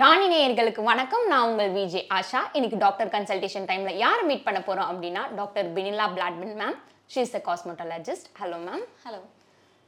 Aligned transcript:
ராணி 0.00 0.24
நேயர்களுக்கு 0.30 0.82
வணக்கம். 0.88 1.24
நான் 1.30 1.48
உங்கள் 1.48 1.68
விஜே 1.74 2.00
ஆஷா. 2.16 2.40
இன்னைக்கு 2.56 2.78
டாக்டர் 2.84 3.10
கன்சல்டேஷன் 3.12 3.66
டைம்ல 3.68 3.90
யாரை 4.00 4.22
மீட் 4.28 4.42
பண்ண 4.46 4.60
போறோம் 4.68 4.88
அப்படின்னா 4.92 5.22
டாக்டர் 5.40 5.66
பினிலா 5.76 6.06
பிளாட்மன் 6.14 6.56
ma'am 6.60 6.78
she 7.12 7.20
is 7.26 7.36
a 7.38 7.42
cosmetologist 7.48 8.26
hello 8.40 8.58
ma'am 8.64 8.82
hello 9.04 9.20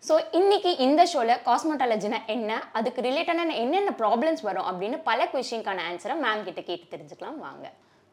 so 0.03 0.15
இன்னைக்கு 0.41 0.71
இந்த 0.87 1.07
ஷோவில் 1.13 1.35
காஸ்மெட்டாலஜினா 1.49 2.21
என்ன 2.37 2.61
அதுக்கு 2.81 3.07
ரிலேட்டடான 3.09 3.57
என்னென்ன 3.65 3.97
ப்ராப்ளம்ஸ் 4.03 4.45
வரும் 4.51 4.69
அப்படின்னு 4.71 5.01
பல 5.11 5.29
கொஷினுக்கான 5.35 5.89
ஆன்சரை 5.91 6.17
மேம் 6.25 6.47
கிட்ட 6.49 6.63
கேட்டு 6.71 6.87
தெரிஞ்சுக்கலாம். 6.95 7.39
வாங்க. 7.49 7.67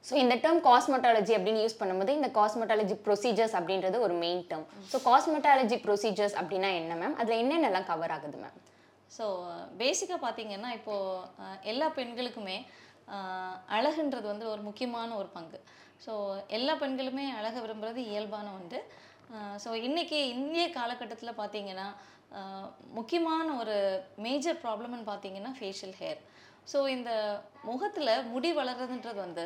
ஸோ 0.06 0.16
இந்த 0.24 0.36
டேர்ம் 0.44 0.62
காஸ்மெட்டாலஜி 0.72 1.36
அப்படின்னு 1.40 1.64
யூஸ் 1.66 1.80
பண்ணும்போது 1.84 2.18
இந்த 2.20 2.32
காஸ்மெட்டாலஜி 2.42 2.98
ப்ரொசீஜர்ஸ் 3.08 3.58
அப்படின்றது 3.60 4.00
ஒரு 4.08 4.18
main 4.26 4.44
term 4.52 4.68
so 4.94 5.00
cosmetology 5.10 5.80
procedures 5.88 6.38
அப்படின்னா 6.42 6.72
என்ன 6.82 7.02
மேம் 7.04 7.18
அதில் 7.24 7.42
என்னென்னலாம் 7.44 7.90
கவர் 7.94 8.16
ஆகுது 8.18 8.40
மேம் 8.44 8.58
ஸோ 9.18 9.26
பேசிக்காக 9.82 10.20
பார்த்தீங்கன்னா 10.26 10.70
இப்போது 10.80 11.50
எல்லா 11.72 11.88
பெண்களுக்குமே 12.00 12.58
அழகுன்றது 13.78 14.28
வந்து 14.32 14.46
ஒரு 14.54 14.62
முக்கியமான 14.68 15.10
ஒரு 15.22 15.30
பங்கு. 15.38 15.60
ஸோ 16.06 16.14
எல்லா 16.58 16.74
பெண்களுமே 16.84 17.26
அழக 17.40 17.56
விரும்புறது 17.64 18.00
இயல்பான 18.12 18.48
ஒன்று. 18.60 18.80
ஸோ 19.64 19.70
இன்றைக்கி 19.88 20.20
இந்திய 20.36 20.66
காலகட்டத்தில் 20.80 21.40
பார்த்தீங்கன்னா 21.42 21.88
முக்கியமான 23.00 23.48
ஒரு 23.62 23.76
மேஜர் 24.26 24.62
ப்ராப்ளம்னு 24.64 25.10
பார்த்தீங்கன்னா 25.12 25.52
ஃபேஷியல் 25.60 25.96
ஹேர் 26.02 26.22
ஸோ 26.72 26.80
இந்த 26.96 27.12
முகத்தில் 27.70 28.14
முடி 28.34 28.50
வளர்றதுன்றது 28.60 29.20
வந்து 29.28 29.46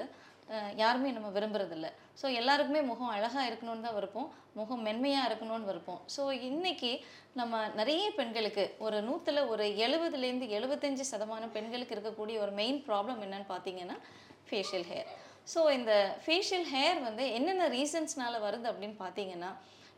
யாருமே 0.82 1.10
நம்ம 1.16 1.30
விரும்புறதில்ல. 1.38 1.88
ஸோ 2.18 2.28
எல்லாருக்குமே 2.40 2.82
முகம் 2.90 3.14
அழகாக 3.16 3.48
இருக்கணும்னு 3.50 3.86
தான் 3.86 3.98
விருப்பம். 3.98 4.30
முகம் 4.60 4.84
மென்மையாக 4.88 5.28
இருக்கணும்னு 5.30 5.70
விருப்பம். 5.70 6.02
ஸோ 6.16 6.22
இன்றைக்கி 6.50 6.92
நம்ம 7.40 7.60
நிறைய 7.80 8.06
பெண்களுக்கு 8.20 8.64
ஒரு 8.86 9.00
நூற்றில் 9.08 9.42
ஒரு 9.52 9.66
எழுபதுலேருந்து 9.86 10.48
எழுபத்தஞ்சு 10.58 11.06
சதமானம் 11.12 11.56
பெண்களுக்கு 11.58 11.96
இருக்கக்கூடிய 11.96 12.38
ஒரு 12.46 12.54
மெயின் 12.62 12.80
ப்ராப்ளம் 12.88 13.22
என்னன்னு 13.26 13.50
பார்த்தீங்கன்னா 13.54 13.98
ஃபேஷியல் 14.50 14.88
ஹேர் 14.92 15.10
ஸோ 15.54 15.60
இந்த 15.78 15.94
ஃபேஷியல் 16.24 16.68
ஹேர் 16.74 17.00
வந்து 17.08 17.26
என்னென்ன 17.38 17.68
ரீசன்ஸ்னால் 17.76 18.44
வருது 18.46 18.68
அப்படின்னு 18.72 18.98
பார்த்தீங்கன்னா 19.04 19.52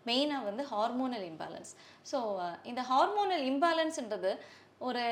மெயினாக 0.05 0.47
வந்து 0.49 0.63
ஹார்மோனல் 0.73 1.25
இம்பேலன்ஸ் 1.31 1.71
ஸோ 2.11 2.17
இந்த 2.71 2.81
ஹார்மோனல் 2.91 3.43
இம்பேலன்ஸ்ன்றது 3.49 4.31
ஒரு 4.87 5.03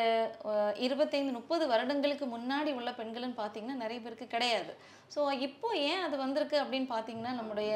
இருபத்தைந்து 0.85 1.31
முப்பது 1.37 1.63
வருடங்களுக்கு 1.71 2.25
முன்னாடி 2.35 2.71
உள்ள 2.79 2.91
பெண்கள்னு 2.99 3.37
பார்த்தீங்கன்னா 3.39 3.81
நிறைய 3.83 3.99
பேருக்கு 4.03 4.27
கிடையாது. 4.35 4.73
ஸோ 5.13 5.21
இப்போ 5.47 5.69
ஏன் 5.89 6.03
அது 6.05 6.15
வந்திருக்கு 6.25 6.57
அப்படின்னு 6.63 6.87
பார்த்தீங்கன்னா 6.93 7.33
நம்முடைய 7.39 7.71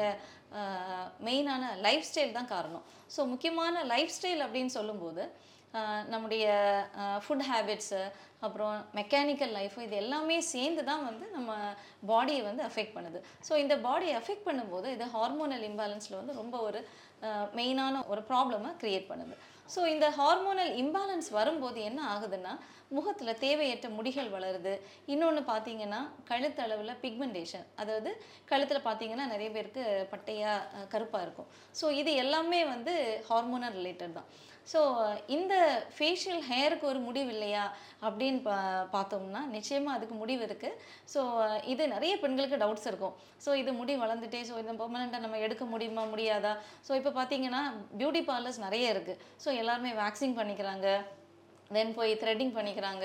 மெயினான 1.28 1.64
லைஃப் 1.86 2.08
ஸ்டைல் 2.10 2.36
தான் 2.38 2.52
காரணம். 2.54 2.84
ஸோ 3.14 3.20
முக்கியமான 3.32 3.84
லைஃப் 3.92 4.14
ஸ்டைல் 4.16 4.44
அப்படின்னு 4.46 4.72
சொல்லும்போது 4.78 5.24
நம்முடைய 6.12 6.46
ஃபுட் 7.24 7.46
ஹேபிட்ஸு 7.50 8.00
அப்புறம் 8.46 8.74
மெக்கானிக்கல் 8.98 9.54
லைஃப் 9.58 9.76
இது 9.84 9.94
எல்லாமே 10.02 10.36
சேர்ந்து 10.54 10.82
தான் 10.88 11.06
வந்து 11.08 11.26
நம்ம 11.36 11.52
பாடியை 12.10 12.42
வந்து 12.48 12.62
அஃபெக்ட் 12.68 12.96
பண்ணுது. 12.96 13.18
ஸோ 13.48 13.52
இந்த 13.62 13.74
பாடியை 13.86 14.14
அஃபெக்ட் 14.20 14.48
பண்ணும்போது 14.48 14.88
இது 14.96 15.06
ஹார்மோனல் 15.16 15.64
இம்பேலன்ஸில் 15.70 16.20
வந்து 16.20 16.40
ரொம்ப 16.42 16.56
ஒரு 16.68 16.80
மெயினான 17.58 18.04
ஒரு 18.12 18.22
ப்ராப்ளமை 18.30 18.70
க்ரியேட் 18.82 19.10
பண்ணுது. 19.10 19.36
ஸோ 19.74 19.80
இந்த 19.94 20.06
ஹார்மோனல் 20.18 20.72
இம்பேலன்ஸ் 20.82 21.28
வரும்போது 21.38 21.78
என்ன 21.88 22.00
ஆகுதுன்னா 22.14 22.52
முகத்தில் 22.96 23.38
தேவையற்ற 23.44 23.86
முடிகள் 23.98 24.30
வளருது. 24.34 24.72
இன்னொன்று 25.12 25.42
பார்த்தீங்கன்னா 25.50 26.00
கழுத்தளவில் 26.30 26.98
பிக்மெண்டேஷன் 27.04 27.66
அதாவது 27.82 28.10
கழுத்தில் 28.50 28.86
பார்த்தீங்கன்னா 28.88 29.26
நிறைய 29.34 29.48
பேருக்கு 29.56 29.84
பட்டையாக 30.12 30.86
கருப்பாக 30.94 31.24
இருக்கும். 31.26 31.48
ஸோ 31.80 31.88
இது 32.00 32.12
எல்லாமே 32.24 32.60
வந்து 32.74 32.94
ஹார்மோனல் 33.30 33.76
ரிலேட்டட் 33.80 34.16
தான். 34.18 34.28
ஸோ 34.66 34.80
இந்த 35.26 35.54
ஃபேஷியல் 35.96 36.42
ஹேருக்கு 36.50 36.86
ஒரு 36.90 36.98
முடிவு 36.98 37.30
இல்லையா 37.32 37.64
அப்படின்னு 38.02 38.40
பா 38.42 38.56
பார்த்தோம்னா 38.92 39.40
நிச்சயமாக 39.56 39.96
அதுக்கு 39.96 40.14
முடிவு 40.14 40.42
இருக்குது 40.48 40.78
ஸோ 41.14 41.20
இது 41.72 41.88
நிறைய 41.88 42.12
பெண்களுக்கு 42.16 42.60
டவுட்ஸ் 42.62 42.88
இருக்கும். 42.90 43.14
ஸோ 43.44 43.50
இது 43.54 43.72
முடி 43.72 43.94
வளர்ந்துட்டே 43.96 44.42
ஸோ 44.50 44.54
இந்த 44.58 44.72
பெர்மனெண்ட்டாக 44.72 45.24
நம்ம 45.24 45.38
எடுக்க 45.38 45.64
முடியுமா 45.64 46.04
முடியாதா? 46.12 46.52
ஸோ 46.88 46.94
இப்போ 47.00 47.12
பார்த்தீங்கன்னா 47.18 47.62
பியூட்டி 47.98 48.22
பார்லர்ஸ் 48.30 48.64
நிறைய 48.66 48.94
இருக்குது 48.94 49.20
ஸோ 49.44 49.50
எல்லாருமே 49.62 49.92
வேக்சிங் 50.02 50.38
பண்ணிக்கிறாங்க 50.40 50.86
தென் 51.70 51.94
போய் 51.98 52.12
த்ரெட்டிங் 52.22 52.54
பண்ணிக்கிறாங்க 52.56 53.04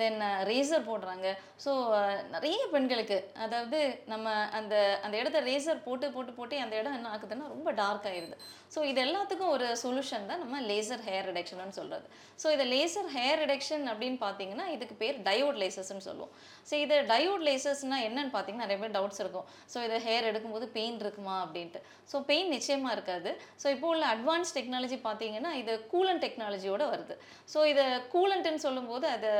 தென் 0.00 0.18
ரேசர் 0.50 0.82
uh, 0.82 0.88
போடுறாங்க. 0.88 1.26
ஸோ 1.64 1.72
uh, 1.98 2.16
நிறைய 2.34 2.60
பெண்களுக்கு 2.74 3.18
அதாவது 3.44 3.78
நம்ம 4.12 4.34
அந்த 4.58 4.74
அந்த 5.04 5.14
இடத்த 5.20 5.40
ரேசர் 5.50 5.84
போட்டு 5.86 6.06
போட்டு 6.16 6.32
போட்டு 6.38 6.56
அந்த 6.64 6.74
இடம் 6.80 6.96
என்ன 6.98 7.10
ஆகுதுன்னா 7.14 7.46
ரொம்ப 7.54 7.72
டார்க் 7.80 8.08
ஆயிடுது 8.10 8.36
ஸோ 8.74 8.80
இது 8.90 9.00
எல்லாத்துக்கும் 9.06 9.52
ஒரு 9.56 9.66
சொல்யூஷன் 9.82 10.28
தான் 10.30 10.42
நம்ம 10.44 10.60
லேசர் 10.70 11.02
ஹேர் 11.08 11.26
ரிடக்ஷன் 11.30 11.76
சொல்கிறது 11.78 12.06
ஸோ 12.42 12.46
இதை 12.54 12.64
லேசர் 12.72 13.08
ஹேர் 13.16 13.38
ரிடக்ஷன் 13.42 13.84
அப்படின்னு 13.92 14.18
பார்த்தீங்கன்னா 14.24 14.66
இதுக்கு 14.74 14.94
பேர் 15.02 15.18
டயோட் 15.28 15.58
லேசர்ஸ்னு 15.62 16.04
சொல்லுவோம். 16.08 16.32
ஸோ 16.70 16.74
இது 16.84 16.96
டயோட் 17.12 17.44
லேசர்ஸ்னால் 17.48 18.04
என்னன்னு 18.08 18.32
பார்த்தீங்கன்னா 18.34 18.66
நிறைய 18.66 18.78
பேர் 18.82 18.94
டவுட்ஸ் 18.96 19.22
இருக்கும். 19.24 19.46
ஸோ 19.72 19.84
இதை 19.86 19.98
ஹேர் 20.06 20.28
எடுக்கும்போது 20.30 20.66
பெயின் 20.76 20.98
இருக்குமா 21.04 21.36
அப்படின்ட்டு. 21.44 21.80
ஸோ 22.12 22.18
பெயின் 22.30 22.50
நிச்சயமாக 22.56 22.96
இருக்காது. 22.96 23.32
ஸோ 23.62 23.68
இப்போ 23.76 23.88
உள்ள 23.94 24.04
அட்வான்ஸ் 24.14 24.54
டெக்னாலஜி 24.58 24.98
பார்த்தீங்கன்னா 25.08 25.52
இது 25.62 25.74
கூலன் 25.94 26.22
டெக்னாலஜியோட 26.26 26.84
வருது. 26.94 27.16
ஸோ 27.54 27.60
இதை 27.72 27.86
கூலண்ட்டுன்னு 28.14 28.64
சொல்லும்போது 28.66 29.08
அது 29.16 29.32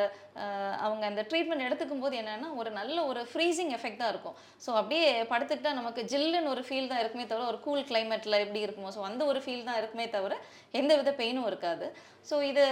அவங்க 0.86 1.04
அந்த 1.10 1.22
ட்ரீட்மெண்ட் 1.30 1.66
எடுத்துக்கும் 1.68 2.02
போது 2.04 2.14
என்னென்னா 2.22 2.48
ஒரு 2.60 2.70
நல்ல 2.78 2.96
ஒரு 3.10 3.20
ஃப்ரீசிங் 3.30 3.72
எஃபெக்ட் 3.76 4.00
தான் 4.02 4.12
இருக்கும். 4.14 4.36
ஸோ 4.64 4.70
அப்படியே 4.80 5.06
படுத்துக்கிட்டா 5.32 5.72
நமக்கு 5.80 6.02
ஜில்லுன்னு 6.12 6.52
ஒரு 6.54 6.64
ஃபீல் 6.68 6.90
தான் 6.92 7.02
இருக்குமே 7.02 7.26
தவிர 7.30 7.46
ஒரு 7.52 7.60
கூல் 7.66 7.86
கிளைமேட்டில் 7.90 8.42
எப்படி 8.44 8.62
இருக்குமோ 8.66 8.92
ஸோ 8.96 9.02
அந்த 9.10 9.22
ஒரு 9.32 9.42
ஃபீல் 9.44 9.66
தான் 9.68 9.78
இருக்குமே 9.80 10.06
தவிர 10.16 10.36
எந்த 10.80 10.92
வித 11.00 11.12
பெயினும் 11.20 11.48
இருக்காது. 11.50 11.88
ஸோ 12.30 12.36
இது 12.50 12.64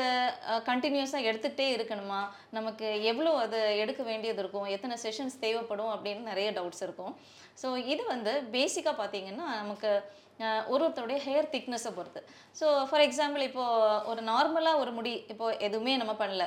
கண்டினியூஸாக 0.71 1.29
எடுத்துகிட்டே 1.31 1.67
இருக்கணுமா? 1.77 2.21
நமக்கு 2.59 2.87
எவ்வளோ 3.11 3.33
அது 3.45 3.61
எடுக்க 3.83 4.03
வேண்டியது 4.11 4.41
இருக்கும்? 4.43 4.69
எத்தனை 4.77 4.97
செஷன்ஸ் 5.05 5.37
தேவைப்படும்? 5.45 5.93
அப்படின்னு 5.95 6.31
நிறைய 6.33 6.51
டவுட்ஸ் 6.59 6.85
இருக்கும். 6.87 7.15
ஸோ 7.63 7.71
இது 7.95 8.03
வந்து 8.15 8.35
பேசிக்காக 8.57 8.97
பார்த்தீங்கன்னா 9.01 9.49
நமக்கு 9.63 9.91
ஒரு 10.73 10.83
ஒருத்தருடைய 10.85 11.19
ஹேர் 11.27 11.53
திக்னஸை 11.53 11.91
பொறுத்து. 11.97 12.21
ஸோ 12.61 12.67
ஃபார் 12.89 13.05
எக்ஸாம்பிள் 13.07 13.43
இப்போது 13.49 14.01
ஒரு 14.11 14.21
நார்மலாக 14.31 14.81
ஒரு 14.83 14.93
முடி 14.97 15.13
இப்போது 15.33 15.59
எதுவுமே 15.67 15.93
நம்ம 16.03 16.15
பண்ணல. 16.23 16.45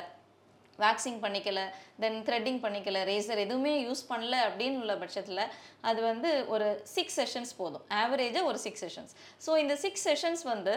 வேக்சிங் 0.84 1.20
பண்ணிக்கல 1.24 1.62
தென் 2.02 2.20
த்ரெட்டிங் 2.28 2.60
பண்ணிக்கல 2.64 2.98
ரேசர் 3.10 3.42
எதுவுமே 3.46 3.72
யூஸ் 3.86 4.02
பண்ணல 4.10 4.36
அப்படின்னு 4.48 4.80
உள்ள 4.82 4.94
பட்சத்தில் 5.02 5.42
அது 5.88 6.00
வந்து 6.10 6.30
ஒரு 6.54 6.68
சிக்ஸ் 6.96 7.18
செஷன்ஸ் 7.20 7.52
போதும். 7.60 7.84
ஆவரேஜாக 8.02 8.50
ஒரு 8.50 8.60
சிக்ஸ் 8.66 8.84
செஷன்ஸ் 8.86 9.14
ஸோ 9.46 9.50
இந்த 9.64 9.76
சிக்ஸ் 9.84 10.06
செஷன்ஸ் 10.08 10.44
வந்து 10.52 10.74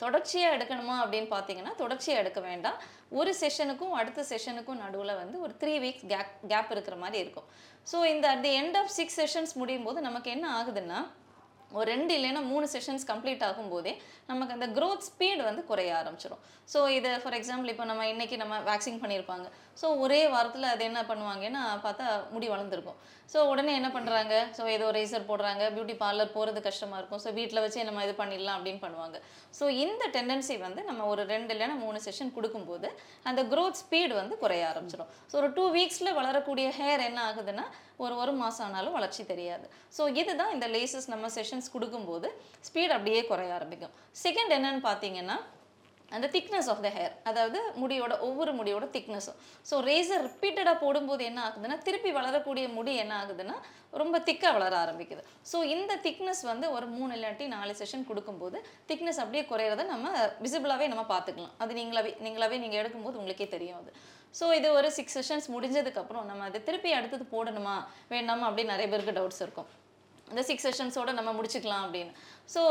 தொடர்ச்சியாக 0.00 0.54
எடுக்கணுமா 0.56 0.94
அப்படின்னு 1.02 1.28
பார்த்தீங்கன்னா 1.34 1.72
தொடர்ச்சியாக 1.80 2.22
எடுக்க 2.22 2.40
வேண்டாம். 2.50 2.76
ஒரு 3.20 3.30
செஷனுக்கும் 3.40 3.94
அடுத்த 4.00 4.20
செஷனுக்கும் 4.30 4.80
நடுவில் 4.84 5.18
வந்து 5.22 5.36
ஒரு 5.44 5.52
த்ரீ 5.62 5.74
வீக்ஸ் 5.84 6.06
கேப் 6.12 6.30
கேப் 6.52 6.70
இருக்கிற 6.74 6.96
மாதிரி 7.02 7.18
இருக்கும். 7.24 7.48
ஸோ 7.90 7.98
இந்த 8.12 8.26
at 8.34 8.44
the 8.46 8.52
end 8.60 8.78
of 8.80 8.92
six 8.98 9.18
sessions 9.20 9.52
முடியும் 9.60 9.86
போது 9.88 10.00
நமக்கு 10.08 10.30
என்ன 10.36 10.46
ஆகுதுன்னா 10.60 11.00
ஒரு 11.78 11.86
ரெண்டு 11.92 12.12
இல்லைன்னா 12.18 12.42
மூணு 12.52 12.66
செஷன்ஸ் 12.74 13.04
கம்ப்ளீட் 13.10 13.44
ஆகும்போதே 13.48 13.92
நமக்கு 14.30 14.54
அந்த 14.56 14.66
க்ரோத் 14.76 15.06
ஸ்பீடு 15.08 15.42
வந்து 15.48 15.62
குறைய 15.70 15.90
ஆரம்பிச்சிடும் 16.00 16.42
ஸோ 16.72 16.80
இதை 16.98 17.10
ஃபார் 17.22 17.36
எக்ஸாம்பிள் 17.38 17.72
இப்போ 17.72 17.86
நம்ம 17.90 18.06
இன்னைக்கு 18.12 18.36
நம்ம 18.42 18.54
வேக்சிங் 18.70 19.00
பண்ணியிருப்பாங்க. 19.02 19.46
ஸோ 19.80 19.86
ஒரே 20.04 20.20
வாரத்தில் 20.34 20.72
அது 20.72 20.82
என்ன 20.90 21.00
பண்ணுவாங்கன்னா 21.10 21.62
பார்த்தா 21.84 22.06
முடி 22.32 22.46
வளர்ந்துருக்கும். 22.52 22.98
ஸோ 23.32 23.38
உடனே 23.50 23.72
என்ன 23.78 23.88
பண்ணுறாங்க 23.96 24.34
ஸோ 24.56 24.62
ஏதோ 24.76 24.86
ரேசர் 24.96 25.26
போடுறாங்க. 25.28 25.62
பியூட்டி 25.74 25.94
பார்லர் 26.02 26.32
போகிறது 26.36 26.60
கஷ்டமாக 26.66 26.98
இருக்கும். 27.00 27.20
ஸோ 27.24 27.30
வீட்டில் 27.38 27.62
வச்சு 27.64 27.84
நம்ம 27.88 28.04
இது 28.06 28.14
பண்ணிடலாம் 28.22 28.56
அப்படின்னு 28.58 28.82
பண்ணுவாங்க. 28.86 29.18
ஸோ 29.58 29.64
இந்த 29.84 30.04
டெண்டன்சி 30.16 30.56
வந்து 30.66 30.80
நம்ம 30.88 31.06
ஒரு 31.12 31.22
ரெண்டு 31.34 31.52
இல்லைன்னா 31.54 31.76
மூணு 31.84 32.00
செஷன் 32.06 32.32
கொடுக்கும்போது 32.36 32.88
அந்த 33.30 33.42
க்ரோத் 33.52 33.80
ஸ்பீடு 33.82 34.12
வந்து 34.20 34.36
குறைய 34.42 34.64
ஆரம்பிச்சிடும் 34.72 35.12
ஸோ 35.30 35.36
ஒரு 35.42 35.50
டூ 35.58 35.64
வீக்ஸில் 35.76 36.16
வளரக்கூடிய 36.18 36.66
ஹேர் 36.80 37.04
என்ன 37.08 37.20
ஆகுதுன்னா 37.28 37.66
ஒரு 38.04 38.14
ஒரு 38.24 38.34
மாதம் 38.42 38.66
ஆனாலும் 38.66 38.96
வளர்ச்சி 38.98 39.22
தெரியாது. 39.32 39.66
ஸோ 39.96 40.02
இதுதான் 40.20 40.52
இந்த 40.56 40.66
லேசஸ் 40.74 41.08
நம்ம 41.14 41.28
செஷன்ஸ் 41.38 41.72
கொடுக்கும்போது 41.76 42.28
ஸ்பீட் 42.68 42.94
அப்படியே 42.96 43.22
குறைய 43.30 43.56
ஆரம்பிக்கும். 43.58 43.94
செகண்ட் 44.24 44.54
என்னன்னு 44.58 44.82
பார்த்தீங்கன்னா 44.90 45.38
அந்த 46.16 46.26
திக்னஸ் 46.36 46.68
ஆஃப் 46.72 46.82
த 46.86 46.90
ஹேர் 46.96 47.14
அதாவது 47.30 47.58
முடியோட 47.82 48.12
ஒவ்வொரு 48.28 48.52
முடியோட 48.60 48.86
திக்னஸும் 48.96 49.38
ஸோ 49.70 49.74
ரேசர் 49.88 50.24
ரிப்பீட்டடாக 50.28 50.76
போடும்போது 50.84 51.22
என்ன 51.30 51.40
ஆகுதுன்னா 51.48 51.76
திருப்பி 51.88 52.12
வளரக்கூடிய 52.18 52.66
முடி 52.76 52.94
என்ன 53.04 53.14
ஆகுதுன்னா 53.22 53.56
ரொம்ப 54.00 54.16
திக்காக 54.28 54.52
வளர 54.56 54.74
ஆரம்பிக்குது. 54.84 55.22
ஸோ 55.50 55.58
இந்த 55.74 55.92
திக்னஸ் 56.06 56.42
வந்து 56.50 56.66
ஒரு 56.76 56.86
மூணு 56.96 57.12
இல்லாட்டி 57.16 57.46
நாலு 57.56 57.72
செஷன் 57.80 58.06
கொடுக்கும்போது 58.10 58.58
திக்னஸ் 58.90 59.20
அப்படியே 59.24 59.44
குறையிறத 59.52 59.84
நம்ம 59.92 60.12
விசிபிளாகவே 60.44 60.88
நம்ம 60.92 61.04
பார்த்துக்கலாம். 61.14 61.54
அது 61.64 61.74
நீங்களாவே 61.80 62.12
நீங்களாவே 62.26 62.58
நீங்கள் 62.64 62.80
எடுக்கும்போது 62.82 63.20
உங்களுக்கே 63.20 63.48
தெரியும் 63.56 63.80
அது. 63.82 63.92
ஸோ 64.38 64.46
இது 64.58 64.68
ஒரு 64.78 64.88
சிக்ஸ் 64.96 65.16
செஷன்ஸ் 65.18 65.48
முடிஞ்சதுக்கப்புறம் 65.54 66.26
நம்ம 66.30 66.44
அதை 66.48 66.60
திருப்பி 66.68 66.90
அடுத்தது 66.98 67.26
போடணுமா 67.34 67.76
வேண்டாமா 68.14 68.46
அப்படின்னு 68.48 68.74
நிறைய 68.74 68.88
பேருக்கு 68.92 69.16
டவுட்ஸ் 69.18 69.42
இருக்கும். 69.46 69.70
இந்த 70.30 70.42
சிக்ஸ் 70.48 70.66
செஷன்ஸோட 70.66 71.10
நம்ம 71.18 71.30
முடிச்சுக்கலாம் 71.38 71.84
அப்படின்னு. 71.86 72.12
ஸோ 72.54 72.62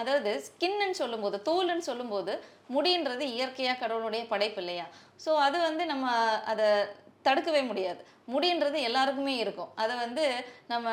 அதாவது 0.00 0.30
ஸ்கின்னு 0.46 0.98
சொல்லும்போது 1.02 1.36
தோல்ன்னு 1.48 1.86
சொல்லும்போது 1.90 2.32
முடின்றது 2.74 3.24
இயற்கையாக 3.36 3.80
கடவுளுடைய 3.82 4.22
படைப்பு 4.32 4.60
இல்லையா? 4.62 4.86
ஸோ 5.24 5.30
அது 5.46 5.56
வந்து 5.68 5.84
நம்ம 5.92 6.06
அதை 6.52 6.68
தடுக்கவே 7.26 7.62
முடியாது. 7.70 8.00
முடின்றது 8.32 8.78
எல்லாருக்குமே 8.88 9.34
இருக்கும். 9.42 9.70
அதை 9.82 9.94
வந்து 10.04 10.24
நம்ம 10.72 10.88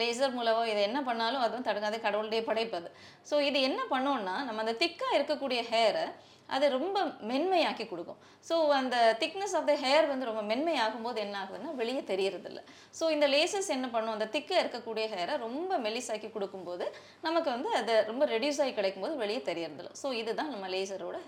லேசர் 0.00 0.36
மூலவோ 0.38 0.62
இதை 0.72 0.80
என்ன 0.88 0.98
பண்ணாலும் 1.08 1.44
அதுவும் 1.44 1.66
தடுக்காது 1.68 1.96
கடவுளுடைய 2.04 2.42
படைப்பு 2.48 2.76
அது. 2.80 2.90
ஸோ 3.30 3.34
இது 3.48 3.58
என்ன 3.68 3.80
பண்ணோம்னா 3.94 4.36
நம்ம 4.48 4.62
அந்த 4.64 4.74
திக்காக 4.82 5.16
இருக்கக்கூடிய 5.18 5.62
ஹேரை 5.72 6.06
அது 6.54 6.64
ரொம்ப 6.74 6.98
மென்மையாக்கி 7.30 7.84
கொடுக்கும். 7.92 8.18
ஸோ 8.48 8.54
அந்த 8.78 8.96
திக்னஸ் 9.22 9.54
ஆஃப் 9.58 9.68
த 9.70 9.74
ஹேர் 9.84 10.06
வந்து 10.10 10.28
ரொம்ப 10.30 10.42
மென்மையாகும் 10.50 11.06
போது 11.06 11.18
என்ன 11.24 11.36
ஆகுதுன்னா 11.42 11.72
வெளியே 11.80 12.02
தெரியறதில்ல. 12.10 12.60
ஸோ 12.98 13.04
இந்த 13.16 13.26
லேசஸ் 13.34 13.70
என்ன 13.76 13.86
பண்ணும்? 13.94 14.14
அந்த 14.16 14.28
திக்காக 14.34 14.62
இருக்கக்கூடிய 14.64 15.06
ஹேரை 15.14 15.36
ரொம்ப 15.46 15.78
மெலிசாக்கி 15.86 16.30
கொடுக்கும்போது 16.36 16.86
நமக்கு 17.26 17.50
வந்து 17.56 17.70
அது 17.80 17.94
ரொம்ப 18.10 18.24
ரெடியூஸ் 18.34 18.60
ஆகி 18.64 18.74
கிடைக்கும் 18.78 19.06
போது 19.06 19.16
வெளியே 19.24 19.42
தெரியறதில்ல. 19.50 19.92
ஸோ 20.02 20.10
இதுதான் 20.20 20.52
நம்ம 20.54 20.68
லேசரோட 20.74 21.18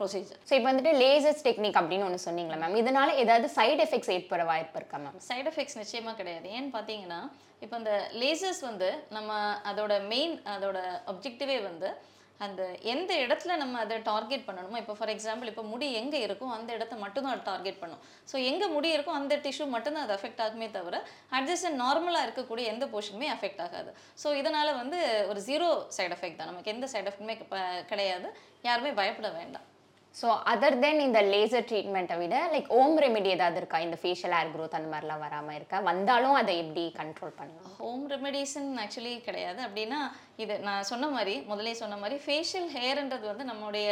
ப்ரொசீஜர் 0.00 0.40
ஸோ 0.50 0.54
இப்போ 0.58 0.68
வந்துட்டு 0.70 0.94
லேசர்ஸ் 1.02 1.44
டெக்னிக் 1.48 1.80
அப்படின்னு 1.82 2.08
ஒன்று 2.08 2.26
சொன்னீங்களா 2.28 2.60
மேம் 2.64 2.80
இதனால 2.84 3.16
ஏதாவது 3.24 3.50
சைடு 3.58 3.80
எஃபெக்ட்ஸ் 3.86 4.12
ஏற்பட 4.16 4.44
வாய்ப்பு 4.52 4.78
இருக்கா 4.82 5.00
மேம் 5.04 5.18
சைடு 5.30 5.48
எஃபெக்ட்ஸ் 5.52 5.80
நிச்சயமாக 5.82 6.16
கிடையாது. 6.20 6.46
ஏன்னு 6.58 6.70
பார்த்தீங்கன்னா 6.78 7.20
இப்போ 7.64 7.76
இந்த 7.82 7.94
லேசர்ஸ் 8.20 8.62
வந்து 8.68 8.88
நம்ம 9.16 9.32
அதோட 9.70 9.94
மெயின் 10.12 10.36
அதோட 10.54 10.78
ஒப்ஜெக்டிவே 11.12 11.58
வந்து 11.66 11.90
அந்த 12.44 12.62
எந்த 12.92 13.12
இடத்துல 13.24 13.56
நம்ம 13.62 13.78
அதை 13.84 13.96
டார்கெட் 14.10 14.44
பண்ணணுமோ 14.48 14.76
இப்போ 14.82 14.94
ஃபார் 14.98 15.12
எக்ஸாம்பிள் 15.14 15.50
இப்போ 15.52 15.64
முடி 15.72 15.88
எங்கே 16.00 16.20
இருக்கோ 16.26 16.46
அந்த 16.56 16.70
இடத்த 16.76 16.94
மட்டும்தான் 17.04 17.34
அது 17.36 17.44
டார்கெட் 17.50 17.80
பண்ணும். 17.82 18.02
ஸோ 18.30 18.36
எங்கே 18.50 18.68
முடி 18.76 18.90
இருக்கோ 18.96 19.14
அந்த 19.20 19.36
டிஷ்யூ 19.46 19.66
மட்டும்தான் 19.74 20.06
அது 20.06 20.16
அஃபெக்ட் 20.18 20.42
ஆகுமே 20.46 20.68
தவிர 20.78 20.98
அட்ஜஸ்ட் 21.38 21.80
நார்மலாக 21.82 22.26
இருக்கக்கூடிய 22.28 22.66
எந்த 22.74 22.86
போர்ஷனுமே 22.94 23.30
அஃபெக்ட் 23.36 23.64
ஆகாது. 23.66 23.92
ஸோ 24.22 24.30
இதனால் 24.42 24.78
வந்து 24.82 25.00
ஒரு 25.32 25.42
ஜீரோ 25.50 25.70
சைட் 25.98 26.16
எஃபெக்ட் 26.18 26.40
தான். 26.42 26.52
நமக்கு 26.52 26.74
எந்த 26.76 26.88
சைட் 26.94 27.10
எஃபெக்ட்டுமே 27.10 27.36
கிடையாது. 27.92 28.30
யாருமே 28.70 28.92
பயப்பட 29.00 29.30
வேண்டாம். 29.40 29.66
ஸோ 30.18 30.28
அதர் 30.52 30.76
தென் 30.82 31.00
இந்த 31.04 31.20
லேசர் 31.32 31.66
ட்ரீட்மெண்ட்டை 31.70 32.16
விட 32.20 32.36
லைக் 32.54 32.70
ஓம் 32.78 32.96
ரெமெடி 33.04 33.28
ஏதாவது 33.34 33.58
இருக்கா? 33.60 33.78
இந்த 33.84 33.96
ஃபேஷியல் 34.00 34.34
ஹேர் 34.36 34.50
க்ரோத் 34.54 34.76
அந்த 34.78 34.88
மாதிரிலாம் 34.92 35.22
வராமல் 35.26 35.56
இருக்கா? 35.58 35.78
வந்தாலும் 35.90 36.38
அதை 36.40 36.54
எப்படி 36.62 36.84
கண்ட்ரோல் 36.98 37.36
பண்ணலாம்? 37.38 37.76
ஹோம் 37.82 38.04
ரெமெடிஸ்ன்னு 38.14 38.82
ஆக்சுவலி 38.84 39.14
கிடையாது. 39.28 39.60
அப்படின்னா 39.66 40.00
இது 40.44 40.56
நான் 40.66 40.88
சொன்ன 40.90 41.10
மாதிரி 41.16 41.36
முதலே 41.52 41.74
சொன்ன 41.82 41.98
மாதிரி 42.02 42.18
ஃபேஷியல் 42.26 42.68
ஹேர்ன்றது 42.76 43.26
வந்து 43.32 43.46
நம்மளுடைய 43.52 43.88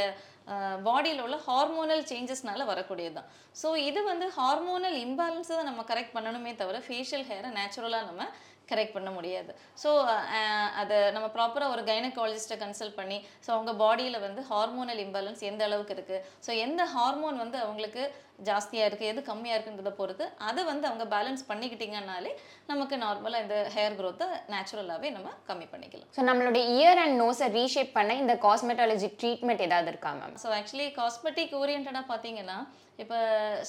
பாடியில் 0.89 1.25
உள்ள 1.25 1.37
ஹார்மோனல் 1.47 2.05
சேஞ்சஸ்னால 2.11 2.67
வரக்கூடியது 2.73 3.17
தான். 3.17 3.31
ஸோ 3.63 3.71
இது 3.89 4.01
வந்து 4.11 4.27
ஹார்மோனல் 4.37 4.99
இம்பேலன்ஸை 5.07 5.63
நம்ம 5.71 5.83
கரெக்ட் 5.91 6.15
பண்ணணுமே 6.19 6.53
தவிர 6.61 6.79
ஃபேஷியல் 6.87 7.27
ஹேரை 7.31 7.51
நேச்சுரலாக 7.59 8.09
நம்ம 8.11 8.25
கரெக்ட் 8.71 8.97
பண்ண 8.97 9.11
முடியாது. 9.17 9.51
ஸோ 9.83 9.91
அதை 10.83 10.97
நம்ம 11.17 11.27
ப்ராப்பராக 11.37 11.75
ஒரு 11.75 11.83
கைனகாலஜிஸ்ட்டை 11.91 12.59
கன்சல்ட் 12.63 12.99
பண்ணி 13.01 13.19
ஸோ 13.45 13.51
அவங்க 13.57 13.75
பாடியில் 13.83 14.25
வந்து 14.27 14.41
ஹார்மோனல் 14.53 15.03
இம்பேலன்ஸ் 15.07 15.43
எந்த 15.51 15.63
அளவுக்கு 15.69 15.95
இருக்குது 15.97 16.25
ஸோ 16.47 16.51
எந்த 16.67 16.85
ஹார்மோன் 16.95 17.39
வந்து 17.45 17.59
அவங்களுக்கு 17.67 18.03
ஜாஸ்தியாக 18.49 18.89
இருக்குது 18.89 19.11
எது 19.13 19.21
கம்மியாக 19.29 19.57
இருக்குன்றதை 19.57 19.93
பொறுத்து 20.01 20.25
அதை 20.49 20.63
வந்து 20.71 20.85
அவங்க 20.89 21.05
பேலன்ஸ் 21.15 21.43
பண்ணிக்கிட்டிங்கனாலே 21.49 22.33
நமக்கு 22.71 22.97
நார்மலாக 23.05 23.45
இந்த 23.45 23.57
ஹேர் 23.77 23.97
க்ரோத்தை 24.01 24.27
நேச்சுரலாகவே 24.53 25.09
நம்ம 25.17 25.33
கம்மி 25.49 25.67
பண்ணிக்கலாம். 25.73 26.11
ஸோ 26.17 26.23
நம்மளுடைய 26.29 26.65
இயர் 26.77 27.01
அண்ட் 27.05 27.17
நோஸை 27.23 27.49
ரீஷேப் 27.59 27.97
பண்ண 27.99 28.15
இந்த 28.23 28.37
காஸ்மெட்டாலஜி 28.47 29.09
ட்ரீட்மெண்ட் 29.23 29.65
ஏதாவது 29.69 29.91
இருக்கா 29.93 30.13
மேம் 30.21 30.37
ஸோ 30.45 30.51
ஆக்சுவலி 30.59 30.89
காஸ்மெட்டிக் 31.01 31.57
ஓரியன்டாக 31.63 32.05
பார்த்தீங்கன்னா 32.13 32.59
இப்போ 33.03 33.19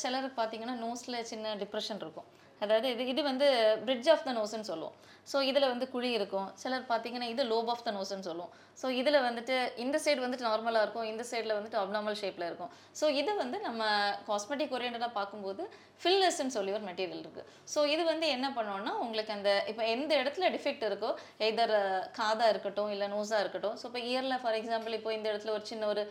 சிலருக்கு 0.02 0.38
பார்த்தீங்கன்னா 0.42 0.76
நோஸில் 0.86 1.26
சின்ன 1.32 1.56
டிப்ரெஷன் 1.64 2.00
இருக்கும். 2.06 2.30
அதாவது 2.64 2.88
இது 2.94 3.04
இது 3.14 3.22
வந்து 3.32 3.48
பிரிட்ஜ் 3.88 4.10
ஆஃப் 4.14 4.26
த 4.28 4.34
நோஸ்ன்னு 4.40 4.70
சொல்லுவோம். 4.72 4.96
ஸோ 5.32 5.38
இதில் 5.50 5.72
வந்து 5.72 5.86
குழி 5.94 6.10
இருக்கும். 6.18 6.48
சிலர் 6.62 6.86
பார்த்தீங்கன்னா 6.92 7.28
இது 7.34 7.42
லோப் 7.52 7.70
ஆஃப் 7.74 7.84
த 7.88 7.92
நோஸ்ன்னு 7.98 8.28
சொல்லுவோம். 8.30 8.54
ஸோ 8.82 8.88
இதில் 9.00 9.18
வந்துட்டு 9.28 9.56
இந்த 9.84 9.98
சைடு 10.06 10.24
வந்துட்டு 10.26 10.48
நார்மலாக 10.50 10.86
இருக்கும். 10.86 11.08
இந்த 11.12 11.24
சைடில் 11.32 11.56
வந்துட்டு 11.58 11.80
அப்நார்மல் 11.82 12.18
ஷேப்பில் 12.22 12.48
இருக்கும். 12.50 12.72
ஸோ 13.00 13.06
இது 13.22 13.32
வந்து 13.44 13.58
நம்ம 13.68 13.84
காஸ்மெட்டிக் 14.30 14.74
ஓரியன்டாக 14.78 15.12
பார்க்கும்போது 15.20 15.64
ஃபில்லர்ஸ்ன்னு 16.04 16.56
சொல்லி 16.56 16.72
ஒரு 16.78 16.86
மெட்டீரியல் 16.90 17.24
இருக்குது 17.24 17.48
ஸோ 17.74 17.80
இது 17.94 18.04
வந்து 18.12 18.26
என்ன 18.36 18.48
பண்ணோன்னா 18.58 18.92
உங்களுக்கு 19.06 19.32
அந்த 19.38 19.52
இப்போ 19.72 19.84
எந்த 19.96 20.12
இடத்துல 20.22 20.50
டிஃபெக்ட் 20.56 20.86
இருக்கோ 20.90 21.10
எதர் 21.50 21.76
காதாக 22.20 22.52
இருக்கட்டும் 22.54 22.92
இல்லை 22.96 23.08
நோஸாக 23.16 23.44
இருக்கட்டும். 23.44 23.76
ஸோ 23.82 23.86
இப்போ 23.90 24.02
இயரில் 24.10 24.42
ஃபார் 24.44 24.58
எக்ஸாம்பிள் 24.62 24.98
இப்போ 25.00 25.12
இந்த 25.18 25.28
இடத்துல 25.32 25.54
ஒரு 25.58 25.66
சின்ன 25.72 25.88
ஒரு 25.94 26.04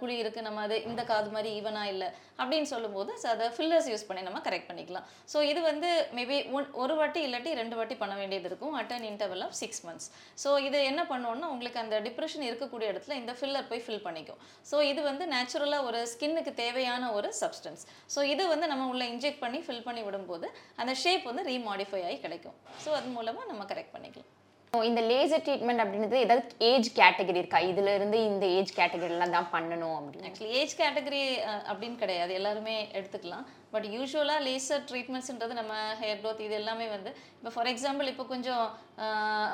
குழி 0.00 0.14
இருக்குது 0.22 0.46
நம்ம 0.46 0.62
அது 0.66 0.76
இந்த 0.88 1.02
காது 1.10 1.28
மாதிரி 1.34 1.50
ஈவனாக 1.58 1.92
இல்லை 1.92 2.08
அப்படின்னு 2.40 2.68
சொல்லும்போது 2.72 3.12
ஸோ 3.22 3.26
அதை 3.34 3.46
ஃபில்லர்ஸ் 3.56 3.88
யூஸ் 3.92 4.06
பண்ணி 4.08 4.22
நம்ம 4.28 4.40
கரெக்ட் 4.46 4.68
பண்ணிக்கலாம். 4.70 5.06
ஸோ 5.32 5.38
இது 5.50 5.60
வந்து 5.68 5.88
மேபி 6.18 6.36
ஒன் 6.56 6.66
ஒரு 6.82 6.94
வாட்டி 7.00 7.20
இல்லாட்டி 7.26 7.50
ரெண்டு 7.60 7.76
வாட்டி 7.78 7.96
பண்ண 8.02 8.14
வேண்டியது 8.20 8.48
இருக்கும் 8.50 8.74
at 8.80 8.92
an 8.96 9.06
interval 9.10 9.44
of 9.46 9.56
six 9.62 9.82
months 9.86 10.08
so 10.44 10.52
இது 10.68 10.80
என்ன 10.90 11.04
பண்ணோன்னா 11.12 11.50
உங்களுக்கு 11.54 11.82
அந்த 11.84 11.98
டிப்ரெஷன் 12.08 12.46
இருக்கக்கூடிய 12.48 12.88
இடத்துல 12.94 13.16
இந்த 13.22 13.34
ஃபில்லர் 13.40 13.68
போய் 13.70 13.84
ஃபில் 13.86 14.04
பண்ணிக்கும். 14.08 14.40
ஸோ 14.70 14.78
இது 14.90 15.00
வந்து 15.10 15.26
நேச்சுரலாக 15.34 15.88
ஒரு 15.90 16.00
ஸ்கின்னுக்கு 16.14 16.54
தேவையான 16.64 17.12
ஒரு 17.20 17.30
சப்ஸ்டன்ஸ் 17.42 17.84
ஸோ 18.16 18.22
இது 18.34 18.46
வந்து 18.54 18.68
நம்ம 18.74 18.88
உள்ள 18.94 19.04
இன்ஜெக்ட் 19.14 19.42
பண்ணி 19.44 19.60
ஃபில் 19.68 19.86
பண்ணி 19.88 20.04
விடும்போது 20.08 20.48
அந்த 20.82 20.94
ஷேப் 21.04 21.30
வந்து 21.30 21.44
ரீமாடிஃபை 21.52 22.02
ஆகி 22.10 22.20
கிடைக்கும். 22.26 22.58
ஸோ 22.84 22.90
அது 23.00 23.08
மூலமாக 23.16 23.48
நம்ம 23.52 23.64
கரெக்ட் 23.72 23.94
பண்ணிக்கலாம். 23.96 24.30
இந்த 24.72 25.00
லேசர் 25.10 25.42
ட்ரீட்மெண்ட் 25.46 25.82
அப்படின்றது 25.82 26.16
ஏதாவது 26.24 26.42
ஏஜ் 26.66 26.88
கேட்டகரி 26.98 27.38
இருக்கா? 27.40 27.58
இதுல 27.70 27.94
இருந்து 27.98 28.18
இந்த 28.28 28.44
ஏஜ் 28.56 28.70
கேட்டகரிலாம் 28.76 29.32
தான் 29.34 29.48
பண்ணணும் 29.54 29.94
அப்படின்னு. 29.96 30.26
ஆக்சுவலி 30.28 30.52
ஏஜ் 30.58 30.74
கேட்டகரி 30.80 31.22
அப்படின்னு 31.70 31.96
கிடையாது. 32.02 32.32
எல்லாருமே 32.40 32.74
எடுத்துக்கலாம். 32.98 33.46
பட் 33.72 33.86
யூஸ்வலாக 33.94 34.44
லேசர் 34.46 34.84
ட்ரீட்மெண்ட்ஸ்ன்றது 34.90 35.58
நம்ம 35.60 35.74
ஹேர் 36.02 36.20
க்ரோத் 36.22 36.44
இது 36.46 36.56
எல்லாமே 36.60 36.86
வந்து 36.94 37.10
இப்போ 37.38 37.52
ஃபார் 37.56 37.70
எக்ஸாம்பிள் 37.72 38.12
இப்போ 38.12 38.26
கொஞ்சம் 38.34 38.64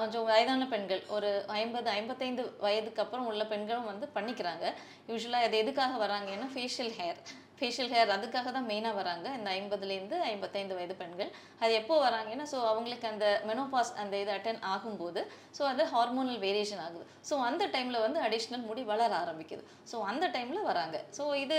கொஞ்சம் 0.03 0.29
வயதான 0.33 0.69
பெண்கள் 0.75 1.03
ஒரு 1.17 1.31
ஐம்பது 1.62 1.91
ஐம்பத்தைந்து 1.99 2.45
வயதுக்கு 2.67 3.05
அப்புறம் 3.07 3.29
உள்ள 3.33 3.45
பெண்களும் 3.55 3.91
வந்து 3.93 4.09
பண்ணிக்கிறாங்க. 4.19 4.67
யூஸ்வலாக 5.11 5.49
அது 5.49 5.62
எதுக்காக 5.65 5.99
வராங்கன்னா 6.05 6.51
ஃபேஷியல் 6.57 6.95
ஹேர் 7.01 7.21
ஃபேஷியல் 7.58 7.91
ஹேர் 7.94 8.12
அதுக்காக 8.17 8.49
தான் 8.56 8.67
மெயினாக 8.70 8.99
வராங்க. 9.00 9.26
இந்த 9.38 9.49
ஐம்பதுலேருந்து 9.58 10.17
ஐம்பத்தைந்து 10.32 10.76
வயது 10.79 10.94
பெண்கள். 11.03 11.31
அது 11.62 11.73
எப்போ 11.81 11.94
வராங்கன்னா 12.06 12.47
ஸோ 12.53 12.58
அவங்களுக்கு 12.70 13.06
அந்த 13.12 13.26
மெனோபாஸ் 13.50 13.93
அந்த 14.03 14.14
இது 14.23 14.32
அட்டன் 14.37 14.61
ஆகும்போது 14.73 15.23
ஸோ 15.58 15.64
அது 15.73 15.85
ஹார்மோனல் 15.94 16.41
வேரியேஷன் 16.47 16.82
ஆகுது. 16.87 17.05
ஸோ 17.31 17.37
அந்த 17.49 17.64
டைமில் 17.75 18.05
வந்து 18.06 18.20
அடிஷ்னல் 18.26 18.67
முடி 18.70 18.85
வளர 18.93 19.11
ஆரம்பிக்குது. 19.23 19.64
ஸோ 19.93 19.99
அந்த 20.12 20.26
டைமில் 20.37 20.69
வராங்க. 20.70 20.97
ஸோ 21.19 21.26
இது 21.44 21.58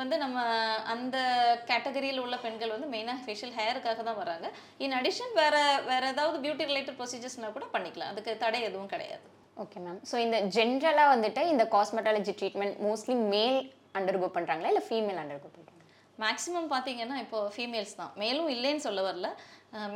வந்து 0.00 0.16
நம்ம 0.24 0.38
அந்த 0.94 1.16
கேட்டகரியில் 1.70 2.22
உள்ள 2.24 2.36
பெண்கள் 2.44 2.74
வந்து 2.76 2.88
மெயினாக 2.94 3.24
ஃபேஷியல் 3.24 3.56
ஹேருக்காக 3.58 4.02
தான் 4.08 4.20
வராங்க. 4.22 4.46
இன் 4.84 4.96
அடிஷன் 5.00 5.34
வேறு 5.40 5.62
வேறு 5.90 6.06
ஏதாவது 6.14 6.38
பியூட்டி 6.44 6.70
ரிலேட்டட் 6.70 6.98
ப்ரொசீஜர்ஸ்னால் 7.00 7.56
கூட 7.56 7.66
பண்ணிக்கலாம். 7.74 8.12
அதுக்கு 8.14 8.32
தடை 8.44 8.60
எதுவும் 8.68 8.92
கிடையாது. 8.94 9.24
ஓகே 9.62 9.78
மேம் 9.84 10.00
ஸோ 10.10 10.16
இந்த 10.26 10.36
ஜென்ரலாக 10.56 11.12
வந்துட்டு 11.14 11.42
இந்த 11.52 11.64
cosmetology 11.74 12.32
treatment 12.40 12.76
mostly 12.86 13.16
male 13.34 13.58
undergo 13.98 14.30
பண்ணுறாங்களா 14.36 14.72
இல்லை 14.72 14.84
ஃபீமேல் 14.88 15.20
அண்டர்கோ 15.24 15.50
பண்ணுறாங்களா 15.56 15.78
மேக்ஸிமம் 16.24 16.70
பார்த்தீங்கன்னா 16.72 17.16
இப்போ 17.24 17.38
ஃபீமேல்ஸ் 17.54 17.94
தான். 18.00 18.10
மேலும் 18.22 18.48
இல்லைன்னு 18.54 18.82
சொல்ல 18.86 19.00
வரல. 19.06 19.28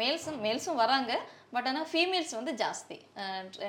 மேல்ஸும் 0.01 0.39
மேல்ஸும் 0.45 0.81
வராங்க. 0.83 1.13
பட் 1.55 1.67
ஆனால் 1.71 1.89
ஃபீமேல்ஸ் 1.91 2.33
வந்து 2.39 2.53
ஜாஸ்தி. 2.63 2.97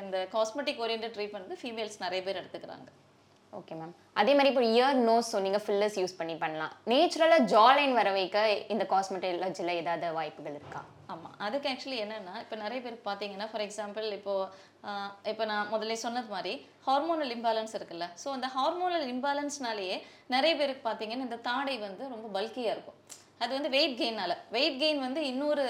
இந்த 0.01 0.17
காஸ்மெட்டிக் 0.35 0.79
ஓரியன்ட் 0.83 1.07
ட்ரீட்மெண்ட் 1.15 1.47
வந்து 1.47 1.61
ஃபீமேல்ஸ் 1.63 1.97
நிறைய 2.05 2.21
பேர் 2.27 2.39
எடுத்துக்கிறாங்க. 2.41 2.87
ஓகே 3.59 3.73
மேம் 3.79 3.93
அதே 4.21 4.31
மாதிரி 4.37 4.51
இப்போ 4.53 4.63
இயர் 4.75 4.97
நோஸ் 5.09 5.33
சொன்னீங்க 5.35 5.59
ஃபில்லர்ஸ் 5.65 5.99
யூஸ் 6.01 6.19
பண்ணி 6.19 6.35
பண்ணலாம். 6.43 6.73
நேச்சுரலாக 6.93 7.47
ஜாலைன் 7.53 7.93
வர 7.99 8.09
வைக்க 8.19 8.47
இந்த 8.75 8.85
காஸ்மெட்டாலஜியில் 8.93 9.79
ஏதாவது 9.81 10.15
வாய்ப்புகள் 10.19 10.57
இருக்கா? 10.59 10.81
ஆமாம் 11.13 11.35
அதுக்கு 11.45 11.67
ஆக்சுவலி 11.71 11.97
என்னென்னா 12.03 12.35
இப்போ 12.43 12.55
நிறைய 12.63 12.79
பேருக்கு 12.83 13.09
பார்த்தீங்கன்னா 13.09 13.47
ஃபார் 13.51 13.65
எக்ஸாம்பிள் 13.65 14.07
இப்போது 14.19 14.47
இப்போ 15.31 15.43
நான் 15.51 15.69
முதல்ல 15.73 15.97
சொன்னது 16.05 16.29
மாதிரி 16.35 16.53
ஹார்மோனல் 16.87 17.31
இம்பேலன்ஸ் 17.35 17.75
இருக்குல்ல. 17.77 18.07
ஸோ 18.23 18.27
அந்த 18.37 18.47
ஹார்மோனல் 18.55 19.05
இம்பேலன்ஸ்னாலேயே 19.13 19.97
நிறைய 20.35 20.53
பேருக்கு 20.61 20.83
பார்த்தீங்கன்னா 20.89 21.27
இந்த 21.29 21.39
தாடை 21.49 21.75
வந்து 21.85 22.03
ரொம்ப 22.13 22.27
பல்கியாக 22.37 22.75
இருக்கும். 22.75 22.99
அது 23.43 23.51
வந்து 23.57 23.71
வெயிட் 23.75 23.97
கெயினால் 24.01 24.35
வெயிட் 24.55 24.77
கெயின் 24.81 24.99
வந்து 25.05 25.21
இன்னொரு 25.31 25.63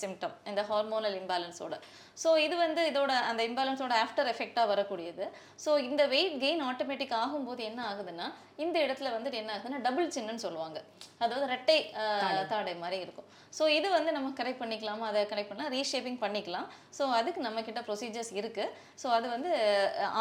சிம்டம் 0.00 0.34
இந்த 0.50 0.62
ஹார்மோனல் 0.70 1.16
இம்பேலன்ஸோட 1.20 1.76
ஸோ 2.22 2.30
இது 2.44 2.54
வந்து 2.64 2.82
இதோட 2.90 3.12
அந்த 3.30 3.40
இம்பேலன்ஸோட 3.48 3.94
ஆஃப்டர் 4.04 4.28
எஃபெக்டாக 4.32 4.66
வரக்கூடியது. 4.72 5.24
ஸோ 5.64 5.70
இந்த 5.88 6.02
வெயிட் 6.12 6.36
கெயின் 6.44 6.62
ஆட்டோமேட்டிக் 6.68 7.14
ஆகும்போது 7.22 7.62
என்ன 7.70 7.80
ஆகுதுன்னா 7.90 8.26
இந்த 8.64 8.76
இடத்துல 8.84 9.08
வந்துட்டு 9.16 9.40
என்ன 9.40 9.50
ஆகுதுன்னா 9.56 9.80
டபுள் 9.86 10.14
சின்னன்னு 10.16 10.44
சொல்லுவாங்க. 10.46 10.78
அதாவது 11.24 11.46
ரெட்டை 11.54 11.76
தாடை. 12.52 12.74
மாதிரி 12.84 12.98
இருக்கும். 13.04 13.28
ஸோ 13.58 13.64
இது 13.76 13.88
வந்து 13.96 14.10
நம்ம 14.16 14.28
கரெக்ட் 14.38 14.60
பண்ணிக்கலாமா? 14.62 15.04
அதை 15.10 15.20
கரெக்ட் 15.32 15.50
பண்ணலாம். 15.50 15.72
ரீஷேப்பிங் 15.76 16.18
பண்ணிக்கலாம். 16.24 16.66
ஸோ 16.96 17.04
அதுக்கு 17.18 17.40
நம்ம 17.46 17.62
கிட்ட 17.68 17.80
ப்ரொசீஜர்ஸ் 17.88 18.32
இருக்குது 18.40 18.72
ஸோ 19.02 19.06
அது 19.18 19.26
வந்து 19.34 19.50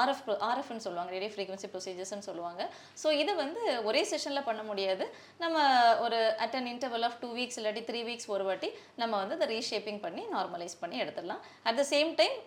ஆர்எஃப் 0.02 0.22
ஆர்எஃப்னு 0.50 0.86
சொல்லுவாங்க. 0.86 1.12
ரேடியோ 1.16 1.32
ஃப்ரீக்வன்சி 1.34 1.70
ப்ரொசீஜர்ஸ்னு 1.74 2.28
சொல்லுவாங்க. 2.30 2.62
ஸோ 3.02 3.08
இது 3.22 3.34
வந்து 3.44 3.64
ஒரே 3.90 4.04
செஷனில் 4.12 4.48
பண்ண 4.50 4.62
முடியாது. 4.70 5.08
நம்ம 5.44 5.58
ஒரு 6.06 6.20
at 6.46 6.56
an 6.60 6.70
interval 6.74 7.08
of 7.10 7.20
two 7.24 7.32
weeks 7.40 7.60
இல்லாட்டி 7.62 7.84
த்ரீ 7.90 8.02
வீக்ஸ் 8.12 8.32
ஒரு 8.38 8.46
வாட்டி 8.52 8.72
நம்ம 9.02 9.14
வந்து 9.24 9.38
அதை 9.40 9.48
ரீஷேப்பிங் 9.58 10.02
பண்ணி 10.06 10.24
நார்மலைஸ் 10.36 10.78
பண்ணி 10.84 10.98
எடுத்துடலாம். 11.04 11.42
அட் 11.68 11.80
த 11.82 11.86
சேம் 11.94 12.12
டைம் 12.22 12.38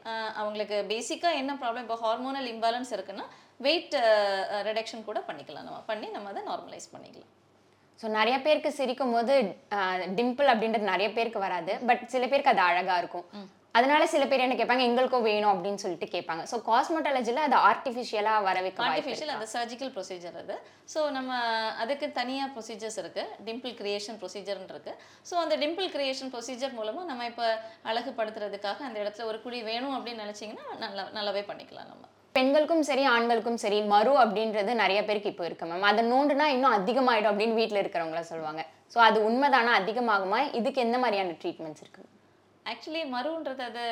அவங்களுக்கு 0.40 0.79
பேசிக்காக 0.95 1.40
என்ன 1.43 1.59
ப்ராப்ளம் 1.62 1.85
இப்போ 1.87 1.99
ஹார்மோனல் 2.07 2.49
இம்பேலன்ஸ் 2.55 2.93
இருக்குன்னா 2.97 3.26
வெயிட் 3.67 3.95
ரிடக்ஷன் 4.71 5.07
கூட 5.11 5.21
பண்ணிக்கலாம். 5.29 5.69
நம்ம 5.69 5.83
பண்ணி 5.93 6.09
நம்ம 6.17 6.29
அதை 6.33 6.43
நார்மலைஸ் 6.50 6.90
பண்ணிக்கலாம். 6.97 7.33
ஸோ 8.00 8.09
நிறைய 8.19 8.37
பேருக்கு 8.45 8.71
சிரிக்கும் 8.81 9.14
போது 9.14 9.35
டிம்பிள் 10.19 10.50
அப்படின்றது 10.52 10.93
நிறைய 10.93 11.09
பேருக்கு 11.17 11.47
வராது. 11.47 11.73
பட் 11.88 12.05
சில 12.12 12.26
பேருக்கு 12.31 12.52
அது 12.52 12.62
அழகா 12.69 12.95
இருக்கும். 13.02 13.26
அதனால 13.79 14.03
சில 14.12 14.25
பேர் 14.31 14.43
என்ன 14.45 14.55
கேட்பாங்க 14.59 14.85
எங்களுக்கும் 14.89 15.27
வேணும் 15.29 15.50
அப்படின்னு 15.53 15.81
சொல்லிட்டு 15.83 16.07
கேட்பாங்க. 16.15 16.43
ஸோ 16.53 16.57
காஸ்மெட்டாலஜியில் 16.69 17.43
அது 17.47 17.57
ஆர்டிஃபிஷியலாக 17.69 18.45
வர 18.47 18.57
வைக்க 18.65 18.79
வாய்ப்பு 18.83 18.97
ஆர்டிஃபிஷியல் 18.97 19.33
அது 19.35 19.47
சர்ஜிக்கல் 19.55 19.93
ப்ரொசீஜர் 19.97 20.39
அது. 20.43 20.55
ஸோ 20.93 21.03
நம்ம 21.17 21.31
அதுக்கு 21.83 22.07
தனியாக 22.19 22.49
ப்ரொசீஜர்ஸ் 22.55 22.99
இருக்குது 23.03 23.33
டிம்பிள் 23.49 23.75
கிரியேஷன் 23.81 24.19
ப்ரொசீஜர்னு 24.23 24.69
இருக்குது 24.75 24.97
ஸோ 25.31 25.37
அந்த 25.45 25.57
டிம்பிள் 25.62 25.89
கிரியேஷன் 25.97 26.33
ப்ரொசீஜர் 26.35 26.77
மூலமாக 26.79 27.07
நம்ம 27.11 27.29
இப்போ 27.33 27.47
அழகுபடுத்துறதுக்காக 27.93 28.85
அந்த 28.89 28.99
இடத்துல 29.05 29.29
ஒரு 29.33 29.41
குழி 29.47 29.61
வேணும் 29.71 29.97
அப்படின்னு 29.99 30.25
நினச்சிங்கன்னா 30.27 30.67
நல்லா 30.85 31.05
நல்லாவே 31.19 31.45
பண்ணிக்கலாம் 31.50 31.91
நம்ம. 31.93 32.05
பெண்களுக்கும் 32.39 32.85
சரி 32.89 33.05
ஆண்களுக்கும் 33.15 33.62
சரி 33.65 33.79
மறு 33.93 34.12
அப்படின்றது 34.25 34.75
நிறைய 34.85 35.00
பேருக்கு 35.09 35.33
இப்போ 35.33 35.45
இருக்கு 35.49 35.67
மேம் 35.71 35.91
அதை 35.91 36.03
நோண்டுனா 36.12 36.47
இன்னும் 36.57 36.77
அதிகமாயிடும் 36.79 37.33
அப்படின்னு 37.33 37.59
வீட்டில் 37.61 37.83
இருக்கிறவங்கள 37.83 38.23
சொல்லுவாங்க. 38.33 38.62
ஸோ 38.95 38.99
அது 39.09 39.19
உண்மைதானா 39.29 39.73
அதிகமாகுமா? 39.81 40.41
இதுக்கு 40.61 40.81
எந்த 40.87 40.99
மாதிரியான 41.05 41.37
ட்ரீட்மெண்ட்ஸ் 41.43 41.85
இருக்கு? 41.85 42.03
ஆக்சுவலி 42.67 43.02
மருன்றது 43.11 43.62
அது 43.62 43.85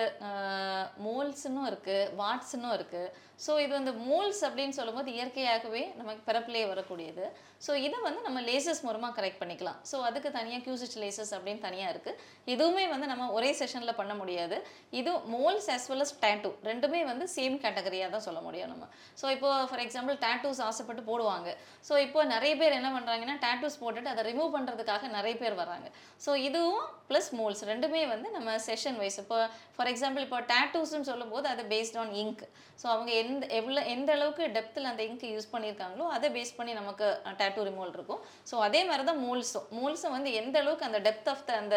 மோல்ஸ்னும் 0.98 1.66
இருக்குது 1.66 2.10
வாட்ஸ்னும் 2.16 2.74
இருக்குது 2.74 3.12
ஸோ 3.44 3.52
இது 3.64 3.72
வந்து 3.78 3.92
மூல்ஸ் 4.06 4.40
அப்படின்னு 4.46 4.76
சொல்லும்போது 4.78 5.10
இயற்கையாகவே 5.16 5.82
நமக்கு 5.98 6.22
பிறப்பிலே 6.28 6.62
வரக்கூடியது. 6.70 7.24
ஸோ 7.66 7.72
இதை 7.86 7.98
வந்து 8.06 8.20
நம்ம 8.26 8.38
லேசஸ் 8.48 8.80
மூலமாக 8.86 9.12
கரெக்ட் 9.18 9.40
பண்ணிக்கலாம். 9.42 9.78
ஸோ 9.90 9.96
அதுக்கு 10.08 10.30
தனியாக 10.38 10.62
கியூசிச் 10.66 10.96
லேசஸ் 11.02 11.32
அப்படின்னு 11.36 11.62
தனியாக 11.66 11.92
இருக்குது 11.94 12.18
இதுவுமே 12.54 12.84
வந்து 12.94 13.06
நம்ம 13.12 13.24
ஒரே 13.36 13.50
செஷனில் 13.60 13.98
பண்ண 14.00 14.12
முடியாது. 14.20 14.56
இது 15.00 15.12
moles 15.34 15.68
as 15.76 15.84
well 15.92 16.04
as 16.06 16.14
tattoo 16.24 16.50
ரெண்டுமே 16.70 17.00
வந்து 17.10 17.26
சேம் 17.36 17.56
கேட்டகரியாக 17.64 18.12
தான் 18.14 18.26
சொல்ல 18.28 18.42
முடியும் 18.46 18.70
நம்ம. 18.72 18.84
ஸோ 19.22 19.26
இப்போ 19.36 19.50
ஃபார் 19.70 19.82
எக்ஸாம்பிள் 19.86 20.18
டேட்டூஸ் 20.26 20.62
ஆசைப்பட்டு 20.68 21.04
போடுவாங்க. 21.10 21.48
ஸோ 21.88 21.96
இப்போ 22.06 22.22
நிறைய 22.34 22.52
பேர் 22.62 22.78
என்ன 22.80 22.90
பண்ணுறாங்கன்னா 22.96 23.36
டேட்டூஸ் 23.46 23.80
போட்டுட்டு 23.82 24.12
அதை 24.14 24.24
ரிமூவ் 24.30 24.54
பண்ணுறதுக்காக 24.56 25.10
நிறைய 25.18 25.34
பேர் 25.42 25.60
வராங்க 25.62 25.88
ஸோ 26.26 26.30
இதுவும் 26.48 26.84
ப்ளஸ் 27.10 27.30
மோல்ஸ் 27.40 27.62
ரெண்டுமே 27.72 28.02
வந்து 28.14 28.30
நம்ம 28.36 28.56
செஷன் 28.68 28.98
வைஸ் 29.02 29.20
இப்போ 29.24 29.38
ஃபார் 29.76 29.90
எக்ஸாம்பிள் 29.92 30.24
இப்போ 30.26 30.40
டேட்டூஸ்னு 30.54 31.08
சொல்லும்போது 31.10 31.46
அது 31.52 31.62
பேஸ்ட் 31.74 31.98
ஆன் 32.02 32.12
இங்க் 32.22 32.42
ஸோ 32.80 32.86
அவங்க 32.94 33.10
எந்த 33.22 33.44
எவ்வளோ 33.58 33.80
எந்த 33.94 34.10
அளவுக்கு 34.16 34.44
டெப்த்தில் 34.56 34.90
அந்த 34.90 35.02
இங்க் 35.08 35.24
யூஸ் 35.34 35.52
பண்ணியிருக்காங்களோ 35.54 36.04
அதை 36.16 36.28
பேஸ் 36.36 36.56
பண்ணி 36.58 36.72
நமக்கு 36.80 37.06
டேட்டூ 37.40 37.62
ரிமூவல் 37.68 37.94
இருக்கும். 37.96 38.20
ஸோ 38.50 38.56
அதே 38.66 38.82
மாதிரி 38.90 39.04
தான் 39.08 39.22
மோல்ஸும் 39.24 39.66
மோல்ஸும் 39.78 40.14
வந்து 40.16 40.32
எந்த 40.42 40.56
அளவுக்கு 40.62 40.88
அந்த 40.88 41.00
டெப்த் 41.06 41.30
ஆஃப் 41.32 41.46
த 41.48 41.54
அந்த 41.62 41.76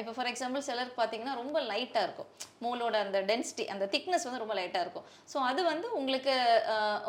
இப்போ 0.00 0.12
ஃபார் 0.16 0.28
எக்ஸாம்பிள் 0.30 0.64
சிலருக்கு 0.66 0.98
பார்த்தீங்கன்னா 0.98 1.32
ரொம்ப 1.40 1.58
லைட்டாக 1.70 2.06
இருக்கும். 2.06 2.28
மூலோட 2.64 2.96
அந்த 3.06 3.18
டென்சிட்டி 3.30 3.64
அந்த 3.74 3.84
திக்னஸ் 3.94 4.26
வந்து 4.28 4.42
ரொம்ப 4.42 4.54
லைட்டாக 4.58 4.84
இருக்கும். 4.84 5.06
ஸோ 5.32 5.38
அது 5.48 5.60
வந்து 5.70 5.88
உங்களுக்கு 6.00 6.34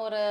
ஒரு 0.05 0.21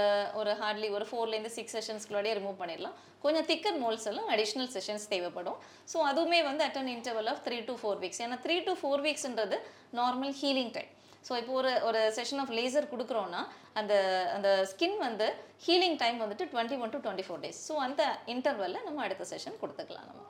ஒரு 0.40 0.52
ஹார்ட்லி 0.62 0.88
ஒரு 0.96 1.06
ஃபோர்லேருந்து 1.10 1.52
சிக்ஸ் 1.58 1.76
செஷன்ஸ்குள்ளேயே 1.78 2.34
ரிமூவ் 2.40 2.60
பண்ணிடலாம். 2.62 2.96
கொஞ்சம் 3.24 3.46
திக்கர் 3.50 3.78
மோல்ஸ் 3.84 4.08
எல்லாம் 4.12 4.28
அடிஷ்னல் 4.34 4.70
செஷன்ஸ் 4.76 5.06
தேவைப்படும். 5.14 5.58
ஸோ 5.92 5.98
அதுவுமே 6.10 6.40
வந்து 6.50 6.64
at 6.68 6.78
an 6.82 6.92
interval 6.96 7.30
of 7.34 7.42
three 7.48 7.58
to 7.70 7.76
four 7.82 8.00
weeks 8.04 8.22
ஏன்னா 8.26 8.38
த்ரீ 8.46 8.58
டு 8.68 8.74
ஃபோர் 8.82 9.04
வீக்ஸ்ன்றது 9.08 9.58
நார்மல் 10.00 10.36
ஹீலிங் 10.42 10.72
டைம் 10.78 10.92
ஸோ 11.26 11.32
இப்போ 11.40 11.52
ஒரு 11.60 11.72
ஒரு 11.88 12.00
செஷன் 12.18 12.40
ஆஃப் 12.42 12.54
லேசர் 12.58 12.92
கொடுக்குறோன்னா 12.92 13.42
அந்த 13.80 13.94
அந்த 14.36 14.48
ஸ்கின் 14.70 14.96
வந்து 15.06 15.26
ஹீலிங் 15.66 15.98
டைம் 16.02 16.18
வந்துட்டு 16.24 16.48
twenty 16.52 16.78
one 16.84 16.94
to 16.94 17.00
twenty 17.04 17.26
four 17.28 17.44
days 17.44 17.60
so 17.68 17.76
அந்த 17.86 18.02
இன்டர்வலில் 18.34 18.86
நம்ம 18.88 19.04
அடுத்த 19.06 19.26
செஷன் 19.34 19.60
கொடுத்துக்கலாம் 19.62 20.08
நம்ம. 20.10 20.24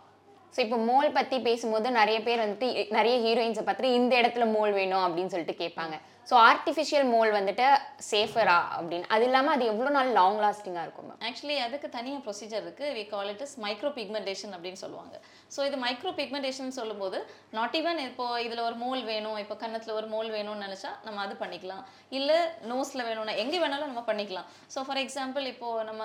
ஸோ 0.54 0.58
இப்போ 0.64 0.76
மோல் 0.90 1.16
பற்றி 1.16 1.36
பேசும்போது 1.46 1.88
நிறைய 2.00 2.18
பேர் 2.26 2.42
வந்துட்டு 2.44 2.68
நிறைய 2.98 3.16
ஹீரோயின்ஸை 3.24 3.64
பார்த்துட்டு 3.64 3.96
இந்த 3.98 4.12
இடத்துல 4.20 4.44
மோல் 4.54 4.72
வேணும் 4.78 5.04
அப்படின்னு 5.06 5.32
சொல்லிட்டு 5.34 5.60
கேட்பாங்க. 5.62 5.96
ஸோ 6.28 6.34
ஆர்டிஃபிஷியல் 6.48 7.06
மோல் 7.12 7.30
வந்துட்டு 7.36 7.66
சேஃபரா 8.08 8.56
அப்படின்னு. 8.76 9.06
அது 9.14 9.24
இல்லாமல் 9.28 9.54
அது 9.56 9.64
எவ்வளோ 9.72 9.90
நாள் 9.96 10.10
லாங் 10.18 10.40
லாஸ்டிங்காக 10.44 10.84
இருக்கும் 10.86 11.12
ஆக்சுவலி 11.28 11.56
அதுக்கு 11.66 11.88
தனியாக 11.96 12.22
ப்ரொசீஜர் 12.26 12.64
இருக்குது 12.66 12.94
we 12.96 13.04
call 13.12 13.30
it 13.34 13.44
is 13.46 13.54
micro 13.64 13.90
pigmentation 13.98 14.54
அப்படின்னு 14.56 14.80
சொல்லுவாங்க. 14.84 15.14
ஸோ 15.54 15.60
இது 15.68 15.76
மைக்ரோ 15.84 16.10
பிக்மெண்டேஷன் 16.18 16.76
சொல்லும்போது 16.78 17.18
நாட் 17.58 17.76
ஈவன் 17.80 18.00
இப்போ 18.08 18.24
இதில் 18.46 18.64
ஒரு 18.68 18.76
மோல் 18.84 19.02
வேணும் 19.10 19.38
இப்போ 19.42 19.54
கன்னத்தில் 19.62 19.96
ஒரு 20.00 20.08
மோல் 20.14 20.28
வேணும்னு 20.36 20.64
நினச்சா 20.66 20.90
நம்ம 21.06 21.22
அது 21.26 21.34
பண்ணிக்கலாம். 21.42 21.84
இல்லை 22.18 22.38
நோஸில் 22.72 23.06
வேணும்னா 23.08 23.36
எங்கே 23.44 23.60
வேணாலும் 23.62 23.90
நம்ம 23.92 24.02
பண்ணிக்கலாம். 24.10 24.48
ஸோ 24.74 24.80
ஃபார் 24.88 25.02
எக்ஸாம்பிள் 25.04 25.46
இப்போது 25.54 25.86
நம்ம 25.90 26.04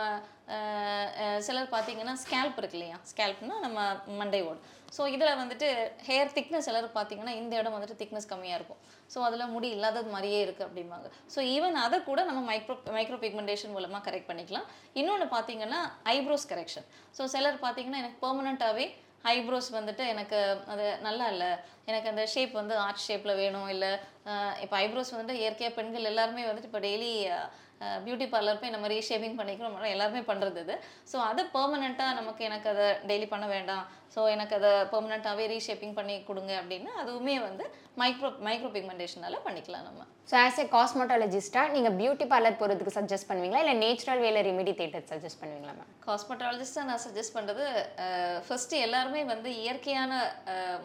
சிலர் 1.48 1.74
பார்த்தீங்கன்னா 1.74 2.14
ஸ்கேல்ப் 2.24 2.58
இருக்கு 2.62 2.78
இல்லையா? 2.80 2.98
ஸ்கேல்ப்னா 3.12 3.58
நம்ம 3.66 3.80
மண்டை 4.22 4.42
ஓடு. 4.48 4.60
ஸோ 4.96 5.04
இதில் 5.14 5.38
வந்துட்டு 5.42 5.68
ஹேர் 6.08 6.34
திக்னஸ் 6.38 6.68
சிலர் 6.68 6.88
பார்த்தீங்கன்னா 6.98 7.34
இந்த 7.42 7.54
இடம் 7.60 7.76
வந்துட்டு 7.76 8.00
திக்னஸ் 8.02 8.28
கம்மியாக 8.32 8.58
இருக்கும். 8.60 8.82
ஸோ 9.14 9.20
அதில் 9.28 9.52
முடி 9.54 9.70
இல்லாதது 9.76 10.10
மாதிரியே 10.16 10.40
இருக்குது 10.46 10.68
அப்படிம்பாங்க. 10.68 11.08
ஸோ 11.34 11.40
ஈவன் 11.56 11.78
அதை 11.86 11.98
கூட 12.10 12.20
நம்ம 12.30 12.42
மைக்ரோ 12.50 12.76
மைக்ரோ 12.98 13.18
பிக்மெண்டேஷன் 13.24 13.74
மூலமாக 13.78 14.04
கரெக்ட் 14.08 14.30
பண்ணிக்கலாம். 14.32 14.68
இன்னொன்று 15.02 15.28
பார்த்தீங்கன்னா 15.36 15.80
ஐப்ரோஸ் 16.18 16.46
கரெக்ஷன் 16.52 16.88
ஸோ 17.18 17.26
சிலர் 17.36 17.64
பார்த்தீங்கன்னா 17.66 18.02
எனக்கு 18.04 18.20
பெர்மனண்ட்டாகவே 18.26 18.88
ஐப்ரோஸ் 19.38 19.70
வந்துட்டு 19.78 20.04
எனக்கு 20.14 20.40
அது 20.74 20.86
நல்லா 21.08 21.26
இல்லை. 21.34 21.52
எனக்கு 21.90 22.10
அந்த 22.10 22.24
ஷேப் 22.34 22.54
வந்து 22.62 22.76
ஆர்ட் 22.86 23.06
ஷேப்பில் 23.08 23.40
வேணும் 23.42 23.70
இல்லை 23.74 23.92
இப்போ 24.64 24.76
ஐப்ரோஸ் 24.86 25.14
வந்துட்டு 25.14 25.42
இயற்கையாக 25.42 25.76
பெண்கள் 25.78 26.10
எல்லாருமே 26.12 26.44
வந்துட்டு 26.50 26.70
இப்போ 26.72 26.82
டெய்லி 26.88 27.12
பியூட்டி 28.06 28.28
பார்லர் 28.34 28.62
போய் 28.62 28.74
நம்ம 28.76 28.90
ரீஷேப்பிங் 28.96 29.38
பண்ணிக்கிறோம் 29.40 29.94
எல்லாருமே 29.96 30.22
பண்ணுறது 30.30 30.62
இது. 30.66 30.76
ஸோ 31.12 31.18
அது 31.30 31.44
பெர்மனெண்ட்டாக 31.58 32.18
நமக்கு 32.20 32.42
எனக்கு 32.50 32.70
அதை 32.74 32.88
டெய்லி 33.10 33.28
பண்ண 33.34 33.46
வேண்டாம். 33.56 33.84
ஸோ 34.16 34.22
எனக்கு 34.34 34.54
அதை 34.60 34.72
பெர்மனெண்ட்டாகவே 34.94 35.46
ரீஷேப்பிங் 35.54 35.96
பண்ணி 36.00 36.16
கொடுங்க 36.30 36.52
அப்படின்னா 36.62 36.92
அதுவுமே 37.04 37.36
வந்து 37.48 37.66
மைக்ரோ 38.02 38.30
மைக்ரோ 38.48 38.70
பிக்மெண்டேஷனால 38.76 39.38
பண்ணிக்கலாம் 39.46 39.88
நம்ம. 39.88 40.02
ஸோ 40.30 40.36
ஆஸ் 40.44 40.60
ஏ 40.64 40.66
காஸ்மெட்டாலஜிஸ்ட்டாக 40.76 41.74
நீங்கள் 41.76 41.96
பியூட்டி 42.02 42.26
பார்லர் 42.34 42.60
போகிறதுக்கு 42.60 42.98
சஜஸ்ட் 42.98 43.30
பண்ணுவீங்களா? 43.30 43.64
இல்லை 43.64 43.76
நேச்சுரல் 43.86 44.22
வேல 44.26 44.44
ரெமிடி 44.50 44.74
தேட்டர் 44.82 45.08
சஜஸ்ட் 45.14 45.42
பண்ணுவீங்களா 45.42 45.74
மேம் 45.80 45.92
காஸ்மெட்டாலஜிஸ்ட்டாக 46.08 46.90
நான் 46.90 47.04
சஜஸ்ட் 47.08 47.36
பண்ணுறது 47.38 47.66
ஃபஸ்ட்டு 48.48 48.84
எல்லாருமே 48.88 49.24
வந்து 49.34 49.50
இயற்கையான 49.64 50.14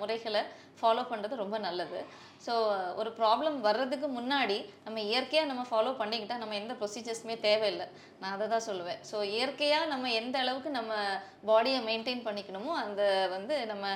முறைகளை 0.01 0.43
ஃபாலோ 0.81 1.03
பண்ணுறது 1.11 1.43
ரொம்ப 1.43 1.57
நல்லது. 1.67 2.01
ஸோ 2.47 2.53
ஒரு 3.01 3.11
ப்ராப்ளம் 3.21 3.57
வர்றதுக்கு 3.69 4.09
முன்னாடி 4.19 4.59
நம்ம 4.87 4.99
இயற்கையாக 5.11 5.51
நம்ம 5.51 5.63
ஃபாலோ 5.71 5.93
பண்ணிக்கிட்டால் 6.01 6.43
நம்ம 6.43 6.57
எந்த 6.63 6.75
ப்ரொசீஜர்ஸுமே 6.81 7.37
தேவையில்லை. 7.47 7.87
நான் 8.21 8.35
அதை 8.37 8.47
தான் 8.55 8.67
சொல்லுவேன். 8.69 9.01
ஸோ 9.11 9.17
இயற்கையாக 9.37 9.91
நம்ம 9.93 10.13
எந்த 10.21 10.37
அளவுக்கு 10.45 10.73
நம்ம 10.79 10.93
பாடியை 11.51 11.81
மெயின்டைன் 11.89 12.27
பண்ணிக்கணுமோ 12.29 12.75
அந்த 12.85 13.03
வந்து 13.37 13.57
நம்ம 13.73 13.87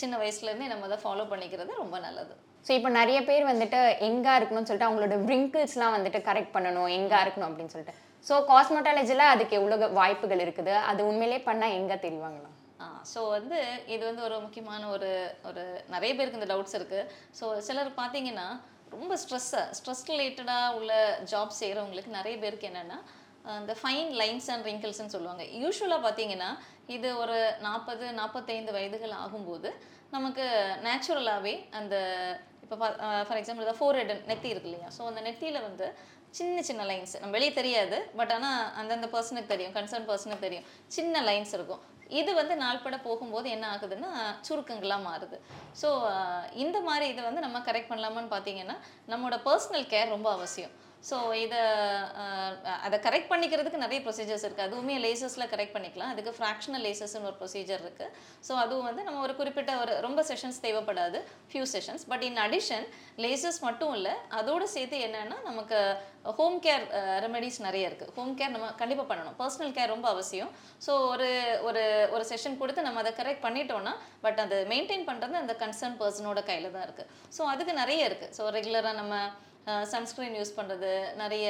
சின்ன 0.00 0.14
வயசுலேருந்தே 0.22 0.70
நம்ம 0.74 0.86
அதை 0.90 0.98
ஃபாலோ 1.04 1.24
பண்ணிக்கிறது 1.32 1.80
ரொம்ப 1.82 1.98
நல்லது. 2.06 2.34
ஸோ 2.66 2.72
இப்போ 2.78 2.90
நிறைய 3.00 3.18
பேர் 3.28 3.50
வந்துட்டு 3.50 3.80
எங்கே 4.08 4.32
இருக்கணும்னு 4.38 4.68
சொல்லிட்டு 4.68 4.88
அவங்களோட 4.88 5.16
ரிங்கிள்ஸ்லாம் 5.32 5.96
வந்துட்டு 5.96 6.20
கரெக்ட் 6.28 6.54
பண்ணணும் 6.56 6.90
எங்கே 6.98 7.18
இருக்கணும் 7.24 7.48
அப்படின்னு 7.48 7.74
சொல்லிட்டு. 7.74 7.96
ஸோ 8.28 8.34
காஸ்மெட்டாலஜியில் 8.50 9.30
அதுக்கு 9.32 9.54
எவ்வளோ 9.58 9.88
வாய்ப்புகள் 9.98 10.42
இருக்குது? 10.44 10.72
அது 10.90 11.00
உண்மையிலே 11.10 11.38
பண்ணால் 11.48 11.76
எங்கே 11.80 11.96
தெரிவாங்களா 12.06 12.50
ஸோ 13.12 13.20
வந்து 13.36 13.58
இது 13.94 14.02
வந்து 14.08 14.22
ஒரு 14.28 14.36
முக்கியமான 14.44 14.82
ஒரு 14.96 15.10
ஒரு 15.50 15.62
நிறைய 15.94 16.10
பேருக்கு 16.16 16.40
இந்த 16.40 16.50
டவுட்ஸ் 16.52 16.76
இருக்குது 16.78 17.08
ஸோ 17.38 17.46
சிலர் 17.68 17.90
பார்த்தீங்கன்னா 18.00 18.48
ரொம்ப 18.94 19.14
ஸ்ட்ரெஸ்ஸாக 19.22 19.64
ஸ்ட்ரெஸ் 19.78 20.04
ரிலேட்டடாக 20.10 20.76
உள்ள 20.78 20.92
ஜாப் 21.32 21.58
செய்கிறவங்களுக்கு 21.60 22.18
நிறைய 22.18 22.36
பேருக்கு 22.44 22.68
என்னென்னா 22.70 22.98
இந்த 23.60 23.74
ஃபைன் 23.80 24.10
லைன்ஸ் 24.20 24.48
அண்ட் 24.52 24.66
ரிங்கிள்ஸ்னு 24.70 25.14
சொல்லுவாங்க. 25.14 25.44
யூஸ்வலாக 25.62 26.04
பார்த்தீங்கன்னா 26.06 26.50
இது 26.96 27.08
ஒரு 27.22 27.36
நாற்பது 27.66 28.06
நாற்பத்தைந்து 28.20 28.74
வயதுகள் 28.76 29.14
ஆகும்போது 29.22 29.70
நமக்கு 30.16 30.44
நேச்சுரலாகவே 30.86 31.54
அந்த 31.78 31.94
இப்போ 32.64 32.76
ஃபார் 33.26 33.38
எக்ஸாம்பிள் 33.40 33.66
இந்த 33.66 33.76
ஃபோர் 33.78 33.98
ஹெட் 33.98 34.12
நெத்தி 34.30 34.48
இருக்கு 34.52 34.68
இல்லையா? 34.70 34.88
ஸோ 34.96 35.02
அந்த 35.10 35.20
நெத்தியில் 35.26 35.66
வந்து 35.68 35.86
சின்ன 36.36 36.62
சின்ன 36.68 36.82
லைன்ஸ் 36.90 37.14
நம்ம 37.20 37.34
வெளியே 37.36 37.52
தெரியாது 37.58 37.98
பட் 38.18 38.32
ஆனால் 38.36 38.64
அந்தந்த 38.80 39.06
பர்சனுக்கு 39.14 39.52
தெரியும் 39.52 39.74
கன்சர்ன் 39.76 40.08
பர்சனுக்கு 40.10 40.44
தெரியும். 40.46 40.66
சின்ன 40.96 41.22
லைன்ஸ் 41.28 41.54
இருக்கும். 41.58 41.82
இது 42.20 42.30
வந்து 42.40 42.54
நாள்பட 42.64 42.96
போகும்போது 43.06 43.48
என்ன 43.54 43.64
ஆகுதுன்னா 43.74 44.10
சுருக்கங்களாக 44.48 45.06
மாறுது. 45.06 45.38
ஸோ 45.80 45.88
இந்த 46.64 46.78
மாதிரி 46.88 47.06
இதை 47.12 47.22
வந்து 47.28 47.44
நம்ம 47.46 47.58
கரெக்ட் 47.68 47.90
பண்ணலாமான்னு 47.92 48.34
பார்த்தீங்கன்னா 48.34 48.76
நம்மளோட 49.12 49.38
பர்சனல் 49.48 49.88
கேர் 49.94 50.14
ரொம்ப 50.16 50.30
அவசியம். 50.36 50.74
ஸோ 51.08 51.16
இதை 51.42 51.60
அதை 52.86 52.96
கரெக்ட் 53.06 53.30
பண்ணிக்கிறதுக்கு 53.32 53.82
நிறைய 53.84 53.98
ப்ரொசீஜர்ஸ் 54.06 54.44
இருக்குது 54.46 54.66
அதுவுமே 54.66 54.94
லேசஸில் 55.04 55.48
கரெக்ட் 55.52 55.74
பண்ணிக்கலாம். 55.76 56.12
அதுக்கு 56.14 56.32
ஃப்ராக்ஷனல் 56.38 56.84
லேசஸ்னு 56.86 57.28
ஒரு 57.30 57.36
ப்ரொசீஜர் 57.40 57.82
இருக்குது 57.84 58.12
ஸோ 58.46 58.52
அதுவும் 58.64 58.86
வந்து 58.88 59.02
நம்ம 59.06 59.20
ஒரு 59.26 59.34
குறிப்பிட்ட 59.40 59.72
ஒரு 59.82 59.94
ரொம்ப 60.06 60.22
செஷன்ஸ் 60.30 60.58
தேவைப்படாது. 60.66 61.20
Few 61.52 61.64
sessions 61.74 62.04
but 62.12 62.24
in 62.28 62.40
addition 62.46 62.86
lashes 63.24 63.60
மட்டும் 63.68 63.94
இல்லை 63.98 64.14
அதோடு 64.40 64.68
சேர்த்து 64.76 64.98
என்னென்னா 65.08 65.38
நமக்கு 65.48 65.80
ஹோம் 66.38 66.58
கேர் 66.64 66.84
ரெமெடிஸ் 67.24 67.58
நிறைய 67.66 67.88
இருக்குது 67.90 68.12
ஹோம் 68.16 68.32
கேர் 68.38 68.54
நம்ம 68.54 68.66
கண்டிப்பாக 68.80 69.08
பண்ணணும். 69.10 69.36
பர்சனல் 69.42 69.74
கேர் 69.76 69.92
ரொம்ப 69.94 70.06
அவசியம். 70.14 70.50
ஸோ 70.86 70.92
ஒரு 71.12 71.28
ஒரு 71.68 71.82
ஒரு 72.14 72.24
செஷன் 72.32 72.58
கொடுத்து 72.62 72.86
நம்ம 72.86 73.00
அதை 73.04 73.12
கரெக்ட் 73.20 73.44
பண்ணிட்டோம்னா 73.46 73.94
பட் 74.24 74.40
அதை 74.46 74.58
மெயின்டைன் 74.72 75.06
பண்ணுறது 75.10 75.42
அந்த 75.42 75.54
கன்சர்ன் 75.62 75.98
பர்சனோட 76.02 76.42
கையில் 76.50 76.74
தான் 76.76 76.86
இருக்குது 76.88 77.10
ஸோ 77.36 77.44
அதுக்கு 77.52 77.74
நிறைய 77.82 78.08
இருக்குது 78.10 78.34
ஸோ 78.38 78.44
ரெகுலராக 78.58 78.98
நம்ம 79.02 79.14
சன்ஸ்க்ரீன் 79.92 80.38
யூஸ் 80.40 80.56
பண்ணுறது 80.58 80.90
நிறைய 81.22 81.46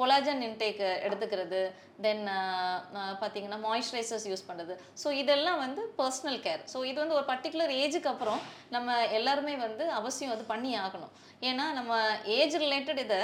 கொலாஜன் 0.00 0.42
இன்டேக் 0.46 0.82
எடுத்துக்கிறது 1.06 1.60
தென் 2.04 2.22
பார்த்தீங்கன்னா 3.22 3.58
மாய்ஸ்சரைசர்ஸ் 3.64 4.26
யூஸ் 4.30 4.44
பண்ணுறது 4.48 4.74
ஸோ 5.02 5.08
இதெல்லாம் 5.22 5.58
வந்து 5.64 5.82
பர்சனல் 6.00 6.38
கேர் 6.44 6.62
ஸோ 6.72 6.80
இது 6.90 6.98
வந்து 7.02 7.16
ஒரு 7.18 7.26
பர்டிகுலர் 7.30 7.72
ஏஜுக்கு 7.82 8.10
அப்புறம் 8.12 8.40
நம்ம 8.76 8.98
எல்லாருமே 9.18 9.54
வந்து 9.66 9.86
அவசியம் 10.00 10.34
அது 10.34 10.44
பண்ணி 10.52 10.70
ஆகணும். 10.84 11.12
ஏன்னா 11.50 11.64
நம்ம 11.78 11.98
ஏஜ் 12.38 12.56
ரிலேட்டட் 12.64 13.02
இதை 13.06 13.20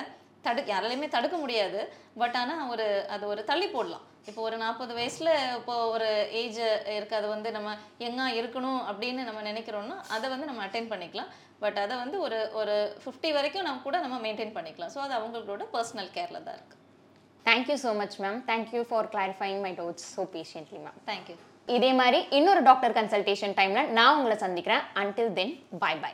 தடு 0.47 0.63
யாராலையுமே 0.73 1.09
தடுக்க 1.15 1.37
முடியாது. 1.45 1.81
பட் 2.23 2.37
ஆனால் 2.41 2.67
ஒரு 2.73 2.87
அது 3.17 3.25
ஒரு 3.35 3.45
தள்ளி 3.53 3.69
போடலாம். 3.77 4.05
இப்போ 4.29 4.41
ஒரு 4.49 4.57
நாற்பது 4.63 4.93
வயசில் 4.99 5.33
இப்போ 5.59 5.75
ஒரு 5.95 6.09
ஏஜ் 6.43 6.61
இருக்குது 6.97 7.19
அது 7.19 7.27
வந்து 7.35 7.49
நம்ம 7.57 7.73
எங்கே 8.07 8.27
இருக்கணும் 8.41 8.81
அப்படின்னு 8.91 9.23
நம்ம 9.29 9.43
நினைக்கிறோம்னா 9.51 9.97
அதை 10.17 10.27
வந்து 10.35 10.49
நம்ம 10.51 10.63
அட்டைன் 10.67 10.93
பண்ணிக்கலாம். 10.93 11.33
பட் 11.65 11.79
அதை 11.85 11.95
வந்து 12.03 12.17
ஒரு 12.27 12.39
ஒரு 12.61 12.77
ஃபிஃப்டி 13.03 13.31
வரைக்கும் 13.37 13.67
நம்ம 13.69 13.83
கூட 13.87 13.99
நம்ம 14.05 14.17
மெயின்டைன் 14.25 14.57
பண்ணிக்கலாம். 14.57 14.93
ஸோ 14.95 15.01
அது 15.07 15.15
அவங்களோட 15.19 15.67
பர்சனல் 15.77 16.11
கேரில் 16.17 16.45
தான் 16.49 16.57
இருக்குது 16.59 16.81
thank you 17.47 17.77
so 17.85 17.93
much 18.03 18.19
ma'am 18.25 18.41
thank you 18.51 18.83
for 18.91 19.09
clarifying 19.15 19.61
my 19.67 19.73
doubts 19.81 20.09
so 20.17 20.25
patiently 20.37 20.81
ma'am 20.87 20.99
thank you 21.13 21.37
இதே 21.79 21.91
மாதிரி 22.01 22.19
இன்னொரு 22.39 22.63
டாக்டர் 22.69 22.95
கன்சல்டேஷன் 22.99 23.57
டைமில் 23.61 23.91
நான் 23.99 24.17
உங்களை 24.19 24.37
சந்திக்கிறேன். 24.45 24.85
Until 25.03 25.33
then 25.39 25.55
by 25.85 25.95
by 26.03 26.13